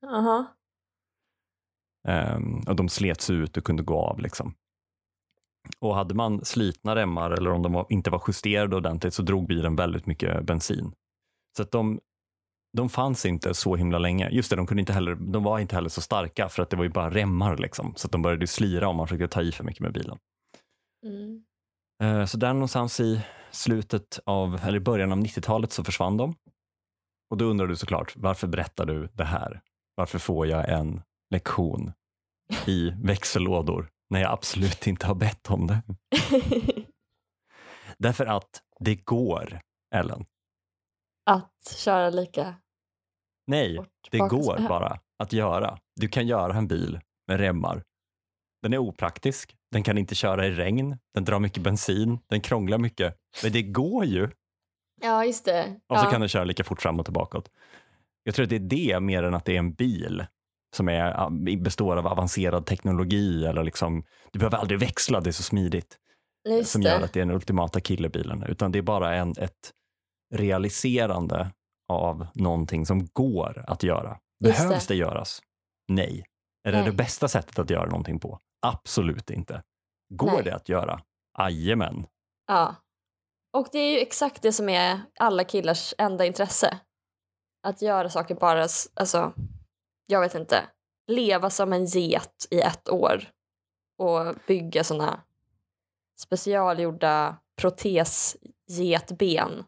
Jaha. 0.00 0.46
Ehm, 2.06 2.60
och 2.66 2.76
de 2.76 2.88
slets 2.88 3.30
ut 3.30 3.56
och 3.56 3.64
kunde 3.64 3.82
gå 3.82 3.98
av. 4.00 4.20
Liksom. 4.20 4.54
Och 5.78 5.94
hade 5.94 6.14
man 6.14 6.44
slitna 6.44 6.96
remmar 6.96 7.30
eller 7.30 7.50
om 7.50 7.62
de 7.62 7.72
var, 7.72 7.86
inte 7.88 8.10
var 8.10 8.22
justerade 8.26 8.76
ordentligt 8.76 9.14
så 9.14 9.22
drog 9.22 9.46
bilen 9.46 9.76
väldigt 9.76 10.06
mycket 10.06 10.44
bensin. 10.44 10.92
Så 11.56 11.62
att 11.62 11.70
de, 11.70 12.00
de 12.76 12.88
fanns 12.88 13.26
inte 13.26 13.54
så 13.54 13.76
himla 13.76 13.98
länge. 13.98 14.30
Just 14.30 14.50
det, 14.50 14.56
de, 14.56 14.66
kunde 14.66 14.80
inte 14.80 14.92
heller, 14.92 15.14
de 15.14 15.42
var 15.42 15.58
inte 15.58 15.74
heller 15.74 15.88
så 15.88 16.00
starka 16.00 16.48
för 16.48 16.62
att 16.62 16.70
det 16.70 16.76
var 16.76 16.84
ju 16.84 16.90
bara 16.90 17.10
remmar. 17.10 17.56
Liksom. 17.56 17.92
Så 17.96 18.06
att 18.06 18.12
de 18.12 18.22
började 18.22 18.46
slira 18.46 18.88
om 18.88 18.96
man 18.96 19.06
försökte 19.08 19.28
ta 19.28 19.42
i 19.42 19.52
för 19.52 19.64
mycket 19.64 19.82
med 19.82 19.92
bilen. 19.92 20.18
Mm. 21.06 21.44
Eh, 22.02 22.26
Så 22.26 22.36
där 22.36 22.52
någonstans 22.52 23.00
i 23.00 23.20
slutet 23.50 24.20
av, 24.26 24.60
eller 24.64 24.78
början 24.78 25.12
av 25.12 25.18
90-talet 25.18 25.72
så 25.72 25.84
försvann 25.84 26.16
de. 26.16 26.34
Och 27.30 27.36
då 27.36 27.44
undrar 27.44 27.66
du 27.66 27.76
såklart, 27.76 28.12
varför 28.16 28.46
berättar 28.46 28.86
du 28.86 29.08
det 29.12 29.24
här? 29.24 29.60
Varför 29.94 30.18
får 30.18 30.46
jag 30.46 30.68
en 30.68 31.02
lektion 31.30 31.92
i 32.66 32.90
växellådor 32.90 33.88
när 34.10 34.20
jag 34.20 34.32
absolut 34.32 34.86
inte 34.86 35.06
har 35.06 35.14
bett 35.14 35.50
om 35.50 35.66
det? 35.66 35.82
Därför 37.98 38.26
att 38.26 38.62
det 38.80 38.94
går, 38.94 39.60
Ellen. 39.94 40.24
att 41.30 41.76
köra 41.76 42.10
lika 42.10 42.54
Nej, 43.46 43.80
det 44.10 44.18
går 44.18 44.68
bara 44.68 44.98
att 45.18 45.32
göra. 45.32 45.78
Du 45.96 46.08
kan 46.08 46.26
göra 46.26 46.54
en 46.54 46.68
bil 46.68 47.00
med 47.28 47.40
remmar 47.40 47.82
Den 48.62 48.72
är 48.72 48.78
opraktisk. 48.78 49.56
Den 49.72 49.82
kan 49.82 49.98
inte 49.98 50.14
köra 50.14 50.46
i 50.46 50.50
regn. 50.50 50.98
Den 51.14 51.24
drar 51.24 51.38
mycket 51.38 51.62
bensin. 51.62 52.18
Den 52.28 52.40
krånglar 52.40 52.78
mycket. 52.78 53.16
Men 53.42 53.52
det 53.52 53.62
går 53.62 54.04
ju. 54.04 54.28
Ja, 55.02 55.24
just 55.24 55.44
det. 55.44 55.80
Och 55.86 55.98
så 55.98 56.04
ja. 56.04 56.10
kan 56.10 56.20
den 56.20 56.28
köra 56.28 56.44
lika 56.44 56.64
fort 56.64 56.82
fram 56.82 56.98
och 57.00 57.06
tillbaka. 57.06 57.42
Jag 58.22 58.34
tror 58.34 58.44
att 58.44 58.50
det 58.50 58.56
är 58.56 58.60
det 58.60 59.00
mer 59.00 59.22
än 59.22 59.34
att 59.34 59.44
det 59.44 59.54
är 59.54 59.58
en 59.58 59.74
bil 59.74 60.26
som 60.76 60.88
är, 60.88 61.30
består 61.56 61.96
av 61.96 62.06
avancerad 62.06 62.66
teknologi 62.66 63.46
eller 63.46 63.64
liksom, 63.64 64.04
du 64.32 64.38
behöver 64.38 64.58
aldrig 64.58 64.80
växla, 64.80 65.20
det 65.20 65.30
är 65.30 65.32
så 65.32 65.42
smidigt. 65.42 65.96
Just 66.48 66.70
som 66.70 66.82
det. 66.82 66.88
gör 66.88 67.00
att 67.00 67.12
det 67.12 67.20
är 67.20 67.24
den 67.26 67.34
ultimata 67.34 67.80
killebilen. 67.80 68.42
Utan 68.42 68.72
det 68.72 68.78
är 68.78 68.82
bara 68.82 69.14
en, 69.14 69.34
ett 69.38 69.72
realiserande 70.34 71.50
av 71.88 72.26
någonting 72.34 72.86
som 72.86 73.06
går 73.12 73.64
att 73.68 73.82
göra. 73.82 74.18
Just 74.44 74.58
Behövs 74.58 74.86
det. 74.86 74.94
det. 74.94 74.98
göras? 74.98 75.42
Nej. 75.88 76.24
Är 76.68 76.72
det 76.72 76.78
Nej. 76.78 76.90
det 76.90 76.96
bästa 76.96 77.28
sättet 77.28 77.58
att 77.58 77.70
göra 77.70 77.86
någonting 77.86 78.20
på? 78.20 78.38
Absolut 78.66 79.30
inte. 79.30 79.62
Går 80.14 80.32
Nej. 80.32 80.42
det 80.44 80.54
att 80.54 80.68
göra? 80.68 81.00
Jajamän. 81.38 82.06
Ja. 82.46 82.74
Och 83.52 83.68
det 83.72 83.78
är 83.78 83.92
ju 83.92 83.98
exakt 83.98 84.42
det 84.42 84.52
som 84.52 84.68
är 84.68 85.00
alla 85.20 85.44
killars 85.44 85.94
enda 85.98 86.24
intresse. 86.24 86.80
Att 87.66 87.82
göra 87.82 88.10
saker 88.10 88.34
bara, 88.34 88.66
alltså, 88.94 89.32
jag 90.06 90.20
vet 90.20 90.34
inte, 90.34 90.64
leva 91.06 91.50
som 91.50 91.72
en 91.72 91.84
get 91.84 92.46
i 92.50 92.60
ett 92.60 92.88
år 92.88 93.24
och 93.98 94.34
bygga 94.46 94.84
såna 94.84 95.20
specialgjorda 96.18 97.36
protesgetben 97.56 99.64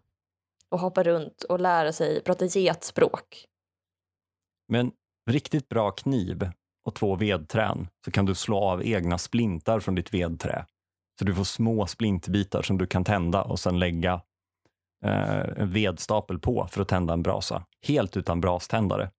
och 0.69 0.81
hoppa 0.81 1.03
runt 1.03 1.43
och 1.43 1.61
lära 1.61 1.93
sig 1.93 2.23
prata 2.23 2.45
getspråk. 2.45 3.45
Men 4.69 4.93
riktigt 5.31 5.69
bra 5.69 5.91
kniv 5.91 6.51
och 6.85 6.95
två 6.95 7.17
vedträn 7.17 7.89
så 8.05 8.11
kan 8.11 8.27
du 8.27 8.35
slå 8.35 8.59
av 8.59 8.87
egna 8.87 9.19
splintar 9.19 9.81
från 9.81 9.95
ditt 9.95 10.15
vedträ. 10.15 10.67
Så 11.19 11.25
du 11.25 11.35
får 11.35 11.45
små 11.45 11.87
splintbitar 11.87 12.63
som 12.63 12.79
du 12.79 12.87
kan 12.87 13.05
tända 13.05 13.43
och 13.43 13.61
sen 13.61 13.79
lägga 13.79 14.23
eh, 15.05 15.49
en 15.57 15.71
vedstapel 15.71 16.39
på 16.39 16.67
för 16.71 16.83
att 16.83 16.89
tända 16.89 17.13
en 17.13 17.23
brasa. 17.23 17.65
Helt 17.87 18.17
utan 18.17 18.41
braständare. 18.41 19.11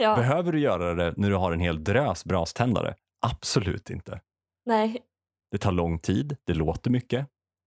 Ja, 0.00 0.16
Behöver 0.16 0.52
du 0.52 0.60
göra 0.60 0.94
det 0.94 1.14
när 1.16 1.30
du 1.30 1.36
har 1.36 1.52
en 1.52 1.60
hel 1.60 1.84
drös 1.84 2.24
braständare? 2.24 2.94
Absolut 3.26 3.90
inte. 3.90 4.20
nej. 4.66 5.02
Det 5.50 5.58
tar 5.58 5.72
lång 5.72 5.98
tid, 5.98 6.36
det 6.44 6.54
låter 6.54 6.90
mycket. 6.90 7.26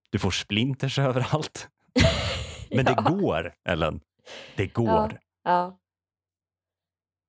Du 0.10 0.20
får 0.20 0.32
splinters 0.32 1.00
överallt. 1.10 1.68
Men 2.70 2.86
ja. 2.86 2.94
det 2.94 3.12
går, 3.12 3.54
Ellen. 3.70 4.02
Det 4.56 4.68
går. 4.68 5.20
Ja. 5.44 5.78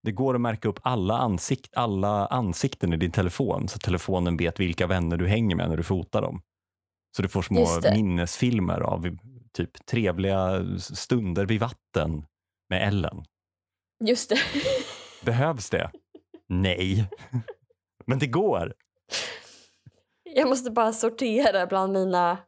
Det 0.03 0.13
går 0.13 0.35
att 0.35 0.41
märka 0.41 0.69
upp 0.69 0.81
alla, 0.83 1.19
ansikt, 1.19 1.77
alla 1.77 2.27
ansikten 2.27 2.93
i 2.93 2.97
din 2.97 3.11
telefon 3.11 3.69
så 3.69 3.79
telefonen 3.79 4.37
vet 4.37 4.61
vilka 4.61 4.87
vänner 4.87 5.17
du 5.17 5.27
hänger 5.27 5.57
med 5.57 5.69
när 5.69 5.77
du 5.77 5.83
fotar 5.83 6.23
dem. 6.23 6.43
Så 7.17 7.23
du 7.23 7.29
får 7.29 7.43
små 7.43 7.67
minnesfilmer 7.95 8.81
av 8.81 9.17
typ 9.53 9.87
trevliga 9.87 10.65
stunder 10.79 11.47
vid 11.47 11.61
vatten 11.61 12.27
med 12.69 12.89
Ellen. 12.89 13.25
Just 14.05 14.29
det. 14.29 14.37
Behövs 15.25 15.71
det? 15.71 15.91
Nej. 16.47 17.09
Men 18.07 18.19
det 18.19 18.27
går. 18.27 18.75
Jag 20.23 20.49
måste 20.49 20.71
bara 20.71 20.93
sortera 20.93 21.67
bland 21.67 21.93
mina 21.93 22.39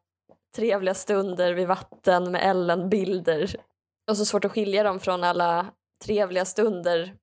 trevliga 0.57 0.95
stunder 0.95 1.53
vid 1.53 1.69
vatten 1.69 2.33
med 2.33 2.51
Ellen-bilder. 2.51 3.57
Och 4.11 4.17
så 4.17 4.25
svårt 4.25 4.45
att 4.45 4.53
skilja 4.53 4.83
dem 4.83 5.01
från 5.01 5.25
alla 5.25 5.67
trevliga 6.05 6.45
stunder 6.45 7.15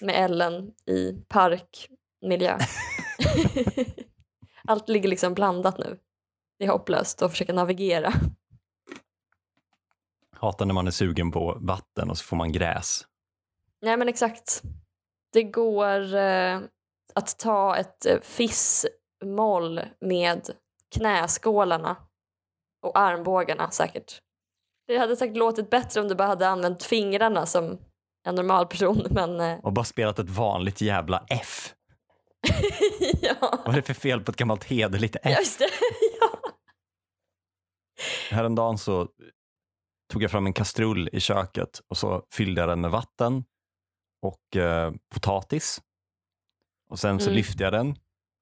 med 0.00 0.24
Ellen 0.24 0.72
i 0.86 1.12
parkmiljö. 1.28 2.58
Allt 4.64 4.88
ligger 4.88 5.08
liksom 5.08 5.34
blandat 5.34 5.78
nu. 5.78 5.98
Det 6.58 6.64
är 6.64 6.68
hopplöst 6.68 7.22
att 7.22 7.30
försöka 7.30 7.52
navigera. 7.52 8.12
Hatar 10.36 10.66
när 10.66 10.74
man 10.74 10.86
är 10.86 10.90
sugen 10.90 11.30
på 11.30 11.58
vatten 11.60 12.10
och 12.10 12.18
så 12.18 12.24
får 12.24 12.36
man 12.36 12.52
gräs. 12.52 13.06
Nej 13.82 13.96
men 13.96 14.08
exakt. 14.08 14.62
Det 15.32 15.42
går 15.42 16.14
eh, 16.14 16.60
att 17.14 17.38
ta 17.38 17.76
ett 17.76 18.06
eh, 18.06 18.20
fissmoll 18.20 19.80
med 20.00 20.50
knäskålarna 20.94 21.96
och 22.86 22.98
armbågarna 22.98 23.70
säkert. 23.70 24.18
Det 24.86 24.98
hade 24.98 25.16
säkert 25.16 25.36
låtit 25.36 25.70
bättre 25.70 26.00
om 26.00 26.08
du 26.08 26.14
bara 26.14 26.28
hade 26.28 26.48
använt 26.48 26.82
fingrarna 26.82 27.46
som 27.46 27.78
en 28.28 28.34
normal 28.34 28.66
person 28.66 29.06
men 29.10 29.40
eh, 29.40 29.58
Och 29.58 29.72
bara 29.72 29.84
spelat 29.84 30.18
ett 30.18 30.30
vanligt 30.30 30.80
jävla 30.80 31.24
F. 31.30 31.74
ja, 33.20 33.62
Vad 33.64 33.74
är 33.74 33.76
det 33.76 33.82
för 33.82 33.94
fel 33.94 34.20
på 34.20 34.30
ett 34.30 34.36
gammalt 34.36 34.64
hederligt 34.64 35.16
F? 35.22 35.38
just 35.38 35.58
det. 35.58 35.68
ja. 36.20 36.50
Häromdagen 38.30 38.78
så 38.78 39.08
tog 40.12 40.22
jag 40.22 40.30
fram 40.30 40.46
en 40.46 40.52
kastrull 40.52 41.08
i 41.12 41.20
köket 41.20 41.80
och 41.88 41.96
så 41.96 42.22
fyllde 42.34 42.60
jag 42.60 42.68
den 42.68 42.80
med 42.80 42.90
vatten 42.90 43.44
och 44.22 44.56
eh, 44.56 44.92
potatis. 45.14 45.80
Och 46.90 46.98
sen 46.98 47.18
så 47.20 47.26
Mm. 47.26 47.36
lyfte 47.36 47.62
jag 47.64 47.72
den 47.72 47.90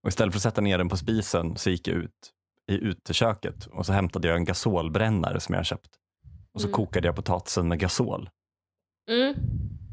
och 0.02 0.08
istället 0.08 0.32
för 0.34 0.38
att 0.38 0.42
sätta 0.42 0.60
ner 0.60 0.78
den 0.78 0.88
på 0.88 0.96
spisen 0.96 1.56
så 1.56 1.70
gick 1.70 1.88
jag 1.88 1.96
ut 1.96 2.32
i 2.70 2.74
uteköket 2.74 3.66
och 3.66 3.86
så 3.86 3.92
hämtade 3.92 4.28
jag 4.28 4.36
en 4.36 4.44
gasolbrännare 4.44 5.40
som 5.40 5.54
jag 5.54 5.66
köpt. 5.66 5.90
Och 6.52 6.60
så 6.60 6.66
Mm. 6.66 6.74
kokade 6.74 7.08
jag 7.08 7.16
potatisen 7.16 7.68
med 7.68 7.78
gasol. 7.78 8.30
Mm. 9.10 9.34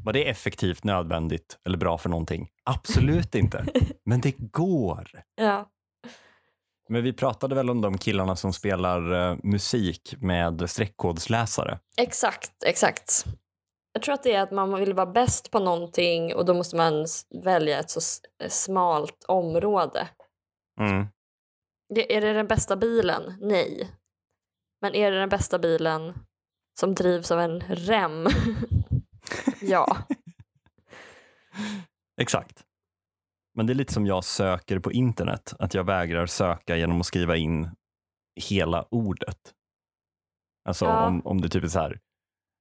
Var 0.06 0.14
det 0.14 0.30
effektivt, 0.30 0.84
nödvändigt 0.84 1.60
eller 1.66 1.78
bra 1.78 1.98
för 1.98 2.10
någonting? 2.10 2.50
Absolut 2.64 3.36
inte. 3.36 3.66
Men 4.06 4.22
det 4.22 4.32
går. 4.38 5.10
ja. 5.36 5.70
Men 6.90 7.04
vi 7.04 7.14
pratade 7.14 7.56
väl 7.56 7.70
om 7.70 7.82
de 7.82 7.98
killarna 7.98 8.36
som 8.36 8.54
spelar 8.54 9.32
eh, 9.32 9.38
musik 9.44 10.16
med 10.20 10.70
streckkodsläsare. 10.70 11.80
Exakt, 11.98 12.52
exakt. 12.66 13.26
Jag 13.96 14.02
tror 14.02 14.14
att 14.16 14.24
det 14.24 14.34
är 14.36 14.42
att 14.42 14.52
man 14.52 14.80
vill 14.80 14.94
vara 14.94 15.12
bäst 15.12 15.52
på 15.52 15.60
någonting 15.60 16.36
och 16.36 16.46
då 16.46 16.54
måste 16.54 16.76
man 16.76 17.06
välja 17.44 17.80
ett 17.80 17.90
så 17.90 18.00
s- 18.00 18.22
smalt 18.50 19.26
område. 19.28 20.10
Mm. 20.80 21.06
Är 22.10 22.22
det 22.22 22.34
den 22.34 22.48
bästa 22.48 22.76
bilen? 22.76 23.34
Nej. 23.42 23.92
Men 24.82 24.96
är 24.96 25.12
det 25.12 25.20
den 25.20 25.30
bästa 25.30 25.60
bilen 25.60 26.14
som 26.80 26.96
drivs 26.96 27.32
av 27.32 27.40
en 27.40 27.60
rem? 27.60 28.28
ja. 29.62 29.98
Exakt. 32.22 32.64
Men 33.54 33.66
det 33.68 33.74
är 33.74 33.76
lite 33.76 33.94
som 33.94 34.06
jag 34.06 34.24
söker 34.24 34.80
på 34.80 34.92
internet, 34.92 35.54
att 35.60 35.74
jag 35.74 35.84
vägrar 35.84 36.26
söka 36.26 36.78
genom 36.78 37.00
att 37.00 37.06
skriva 37.08 37.36
in 37.36 37.70
hela 38.42 38.86
ordet. 38.92 39.54
Alltså 40.70 40.86
Ja. 40.86 41.08
om, 41.08 41.26
om 41.28 41.42
det 41.42 41.50
typ 41.50 41.64
är 41.64 41.68
så 41.68 41.80
här, 41.80 42.00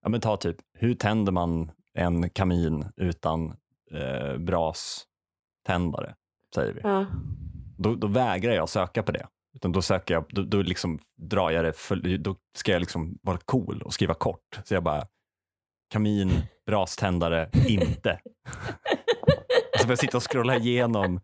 ja 0.05 0.11
men 0.11 0.21
ta 0.21 0.37
typ, 0.37 0.57
hur 0.79 0.95
tänder 0.95 1.33
man 1.33 1.71
en 1.95 2.31
kamin 2.31 2.85
utan 2.97 3.57
eh, 3.91 4.39
braständare, 4.39 6.15
säger 6.55 6.73
vi. 6.73 6.81
ja. 6.83 7.07
Då, 7.79 7.95
då 7.95 8.07
vägrar 8.07 8.53
jag 8.53 8.69
söka 8.69 9.03
på 9.03 9.13
det. 9.13 9.27
Utan 9.55 9.73
då 9.73 9.83
söker 9.83 10.15
jag, 10.15 10.25
då, 10.29 10.43
då 10.43 10.63
liksom 10.63 10.99
drar 11.17 11.51
jag 11.51 11.65
det, 11.65 11.73
för, 11.73 12.19
då 12.19 12.37
ska 12.57 12.73
jag 12.73 12.81
liksom 12.81 13.19
vara 13.23 13.39
cool 13.45 13.83
och 13.83 13.95
skriva 13.95 14.15
kort. 14.15 14.61
Så 14.65 14.75
jag 14.75 14.83
bara, 14.83 15.07
kamin, 15.91 16.43
braständare, 16.67 17.51
inte. 17.69 18.21
Så 19.79 19.83
får 19.83 19.91
jag 19.91 19.99
sitta 19.99 20.17
och 20.17 20.31
scrolla 20.31 20.57
igenom 20.57 21.21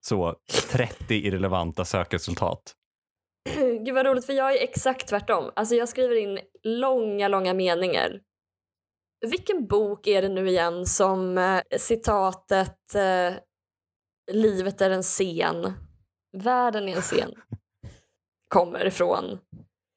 så 0.00 0.36
30 0.72 1.14
irrelevanta 1.14 1.84
sökresultat. 1.84 2.74
Gud 3.84 3.94
vad 3.94 4.06
roligt 4.06 4.26
för 4.26 4.32
jag 4.32 4.56
är 4.56 4.62
exakt 4.62 5.08
tvärtom. 5.08 5.50
Alltså 5.56 5.74
jag 5.74 5.88
skriver 5.88 6.16
in 6.16 6.38
långa, 6.62 7.28
långa 7.28 7.54
meningar. 7.54 8.20
Vilken 9.26 9.66
bok 9.66 10.06
är 10.06 10.22
det 10.22 10.28
nu 10.28 10.48
igen 10.48 10.86
som 10.86 11.38
eh, 11.38 11.60
citatet 11.78 12.94
eh, 12.94 13.34
livet 14.32 14.80
är 14.80 14.90
en 14.90 15.02
scen, 15.02 15.72
världen 16.32 16.88
är 16.88 16.96
en 16.96 17.02
scen 17.02 17.34
kommer 18.48 18.86
ifrån? 18.86 19.38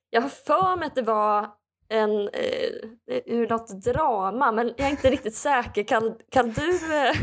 Jag 0.10 0.22
har 0.22 0.30
för 0.30 0.76
mig 0.76 0.88
att 0.88 0.96
det 0.96 1.02
var 1.02 1.50
en, 1.90 2.30
eh, 2.30 3.22
ur 3.26 3.50
något 3.50 3.84
drama 3.84 4.52
men 4.52 4.68
jag 4.78 4.88
är 4.88 4.92
inte 4.92 5.10
riktigt 5.10 5.36
säker. 5.36 5.84
Kan, 5.84 6.18
kan 6.32 6.52
du 6.52 6.96
eh, 6.96 7.16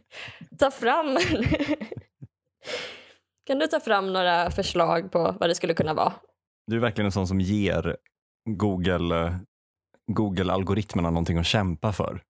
ta 0.58 0.70
fram 0.70 1.18
Kan 3.46 3.58
du 3.58 3.66
ta 3.66 3.80
fram 3.80 4.12
några 4.12 4.50
förslag 4.50 5.12
på 5.12 5.36
vad 5.40 5.48
det 5.50 5.54
skulle 5.54 5.74
kunna 5.74 5.94
vara? 5.94 6.12
Du 6.66 6.76
är 6.76 6.80
verkligen 6.80 7.06
en 7.06 7.12
sån 7.12 7.26
som 7.26 7.40
ger 7.40 7.96
Google, 8.50 9.38
Google-algoritmerna 10.12 11.10
någonting 11.10 11.38
att 11.38 11.46
kämpa 11.46 11.92
för. 11.92 12.22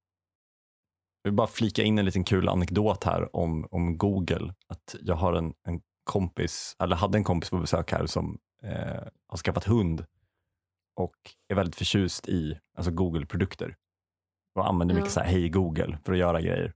Jag 1.23 1.31
vill 1.31 1.37
bara 1.37 1.47
flika 1.47 1.83
in 1.83 1.99
en 1.99 2.05
liten 2.05 2.25
kul 2.25 2.49
anekdot 2.49 3.05
här 3.05 3.37
om, 3.37 3.69
om 3.71 3.99
Google. 3.99 4.55
Att 4.69 4.95
jag 5.01 5.15
har 5.15 5.33
en, 5.33 5.55
en 5.69 5.81
kompis, 6.05 6.77
eller 6.79 6.97
hade 6.97 7.19
en 7.19 7.25
kompis 7.25 7.51
på 7.51 7.59
besök 7.59 7.93
här 7.93 8.07
som 8.07 8.39
eh, 8.65 9.03
har 9.29 9.37
skaffat 9.37 9.65
hund 9.65 10.05
och 10.97 11.17
är 11.49 11.55
väldigt 11.55 11.77
förtjust 11.77 12.29
i 12.29 12.59
alltså 12.77 12.93
Google-produkter 12.93 13.77
och 14.55 14.69
använder 14.69 14.95
Ja. 14.95 15.01
mycket 15.01 15.13
så 15.13 15.21
här 15.21 15.27
hej 15.27 15.49
Google 15.49 15.99
för 16.05 16.13
att 16.13 16.19
göra 16.19 16.41
grejer. 16.41 16.73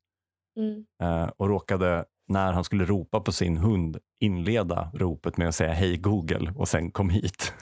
Mm. 0.58 0.86
Eh, 1.02 1.30
och 1.36 1.48
råkade 1.48 2.04
när 2.28 2.52
han 2.52 2.64
skulle 2.64 2.84
ropa 2.84 3.20
på 3.20 3.32
sin 3.32 3.56
hund 3.56 3.98
inleda 4.20 4.90
ropet 4.94 5.36
med 5.36 5.48
att 5.48 5.54
säga 5.54 5.72
hej 5.72 5.96
Google 5.96 6.52
och 6.56 6.68
sen 6.68 6.90
kom 6.90 7.10
hit. 7.10 7.52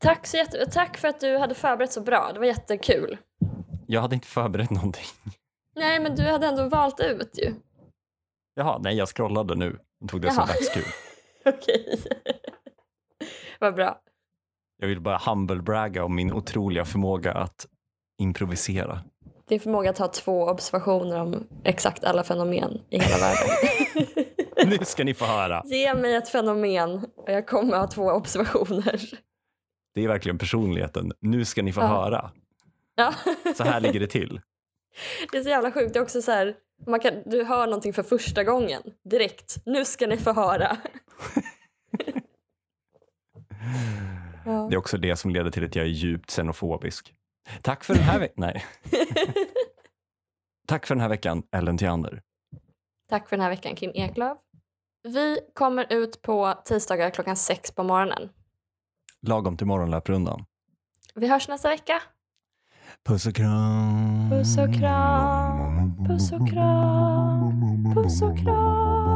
Tack, 0.00 0.26
så 0.26 0.36
jätte- 0.36 0.66
tack 0.70 0.96
för 0.98 1.08
att 1.08 1.20
du 1.20 1.38
hade 1.38 1.54
förberett 1.54 1.92
så 1.92 2.00
bra. 2.00 2.30
Det 2.32 2.38
var 2.38 2.46
jättekul. 2.46 3.16
Jag 3.86 4.00
hade 4.00 4.14
inte 4.14 4.28
förberett 4.28 4.70
någonting. 4.70 5.04
Nej, 5.76 6.00
men 6.00 6.14
du 6.14 6.22
hade 6.22 6.46
ändå 6.46 6.68
valt 6.68 7.00
ut 7.00 7.38
ju. 7.42 7.54
Jaha, 8.54 8.78
nej 8.78 8.96
jag 8.96 9.08
scrollade 9.08 9.54
nu 9.54 9.78
och 10.00 10.08
tog 10.08 10.20
det 10.20 10.28
som 10.30 10.36
Jaha. 10.36 10.46
dagskul. 10.46 10.84
Okej. 11.54 12.02
Vad 13.60 13.74
bra. 13.74 14.00
Jag 14.80 14.88
vill 14.88 15.00
bara 15.00 15.18
humble-bragga 15.18 16.04
om 16.04 16.14
min 16.14 16.32
otroliga 16.32 16.84
förmåga 16.84 17.32
att 17.32 17.66
improvisera. 18.18 19.00
Din 19.48 19.60
förmåga 19.60 19.90
att 19.90 19.98
ha 19.98 20.08
två 20.08 20.42
observationer 20.44 21.20
om 21.20 21.46
exakt 21.64 22.04
alla 22.04 22.24
fenomen 22.24 22.80
i 22.90 22.98
hela 22.98 23.16
världen. 23.18 23.48
Nu 24.78 24.78
ska 24.84 25.04
ni 25.04 25.14
få 25.14 25.24
höra. 25.24 25.62
Ge 25.64 25.94
mig 25.94 26.14
ett 26.14 26.28
fenomen 26.28 27.06
och 27.16 27.32
jag 27.32 27.46
kommer 27.46 27.76
ha 27.76 27.86
två 27.86 28.02
observationer. 28.10 29.00
Det 29.94 30.04
är 30.04 30.08
verkligen 30.08 30.38
personligheten. 30.38 31.12
Nu 31.20 31.44
ska 31.44 31.62
ni 31.62 31.72
få 31.72 31.80
Ja. 31.80 31.86
höra. 31.86 32.30
Ja. 32.94 33.14
Så 33.56 33.64
här 33.64 33.80
ligger 33.80 34.00
det 34.00 34.06
till. 34.06 34.40
Det 35.32 35.38
är 35.38 35.42
så 35.42 35.48
jävla 35.48 35.72
sjukt. 35.72 35.92
Det 35.92 35.98
är 35.98 36.02
också 36.02 36.22
så 36.22 36.30
här, 36.32 36.54
man 36.86 37.00
kan, 37.00 37.14
du 37.26 37.44
hör 37.44 37.66
någonting 37.66 37.92
för 37.92 38.02
första 38.02 38.44
gången 38.44 38.82
direkt. 39.10 39.56
Nu 39.66 39.84
ska 39.84 40.06
ni 40.06 40.16
få 40.16 40.32
höra. 40.32 40.76
ja. 44.44 44.66
Det 44.70 44.74
är 44.74 44.78
också 44.78 44.96
det 44.98 45.16
som 45.16 45.30
leder 45.30 45.50
till 45.50 45.64
att 45.64 45.76
jag 45.76 45.84
är 45.84 45.90
djupt 45.90 46.30
xenofobisk. 46.30 47.14
Tack 47.62 47.84
för 47.84 47.94
den 47.94 48.02
här 48.02 48.18
veckan. 48.18 48.34
Nej. 48.36 48.64
Tack 50.66 50.86
för 50.86 50.94
den 50.94 51.02
här 51.02 51.08
veckan, 51.08 51.42
Ellen 51.52 51.78
Theander. 51.78 52.22
Tack 53.08 53.28
för 53.28 53.36
den 53.36 53.42
här 53.42 53.50
veckan, 53.50 53.76
Kim 53.76 53.90
Eklöf. 53.94 54.38
Vi 55.02 55.40
kommer 55.54 55.86
ut 55.92 56.22
på 56.22 56.54
tisdagar 56.64 57.10
klockan 57.10 57.36
sex 57.36 57.72
på 57.72 57.82
morgonen. 57.82 58.28
Lagom 59.26 59.56
till 59.56 59.66
morgonlöprundan. 59.66 60.44
Vi 61.14 61.28
hörs 61.28 61.48
nästa 61.48 61.68
vecka. 61.68 62.02
Puss 63.04 63.26
och 63.26 63.34
kram. 63.34 64.30
Puss 64.30 64.58
och 64.58 64.74
kram, 64.74 66.06
puss 66.08 66.32
och 66.32 66.48
kram, 66.48 67.92
puss 67.94 68.22
och 68.22 68.38
kram. 68.38 69.07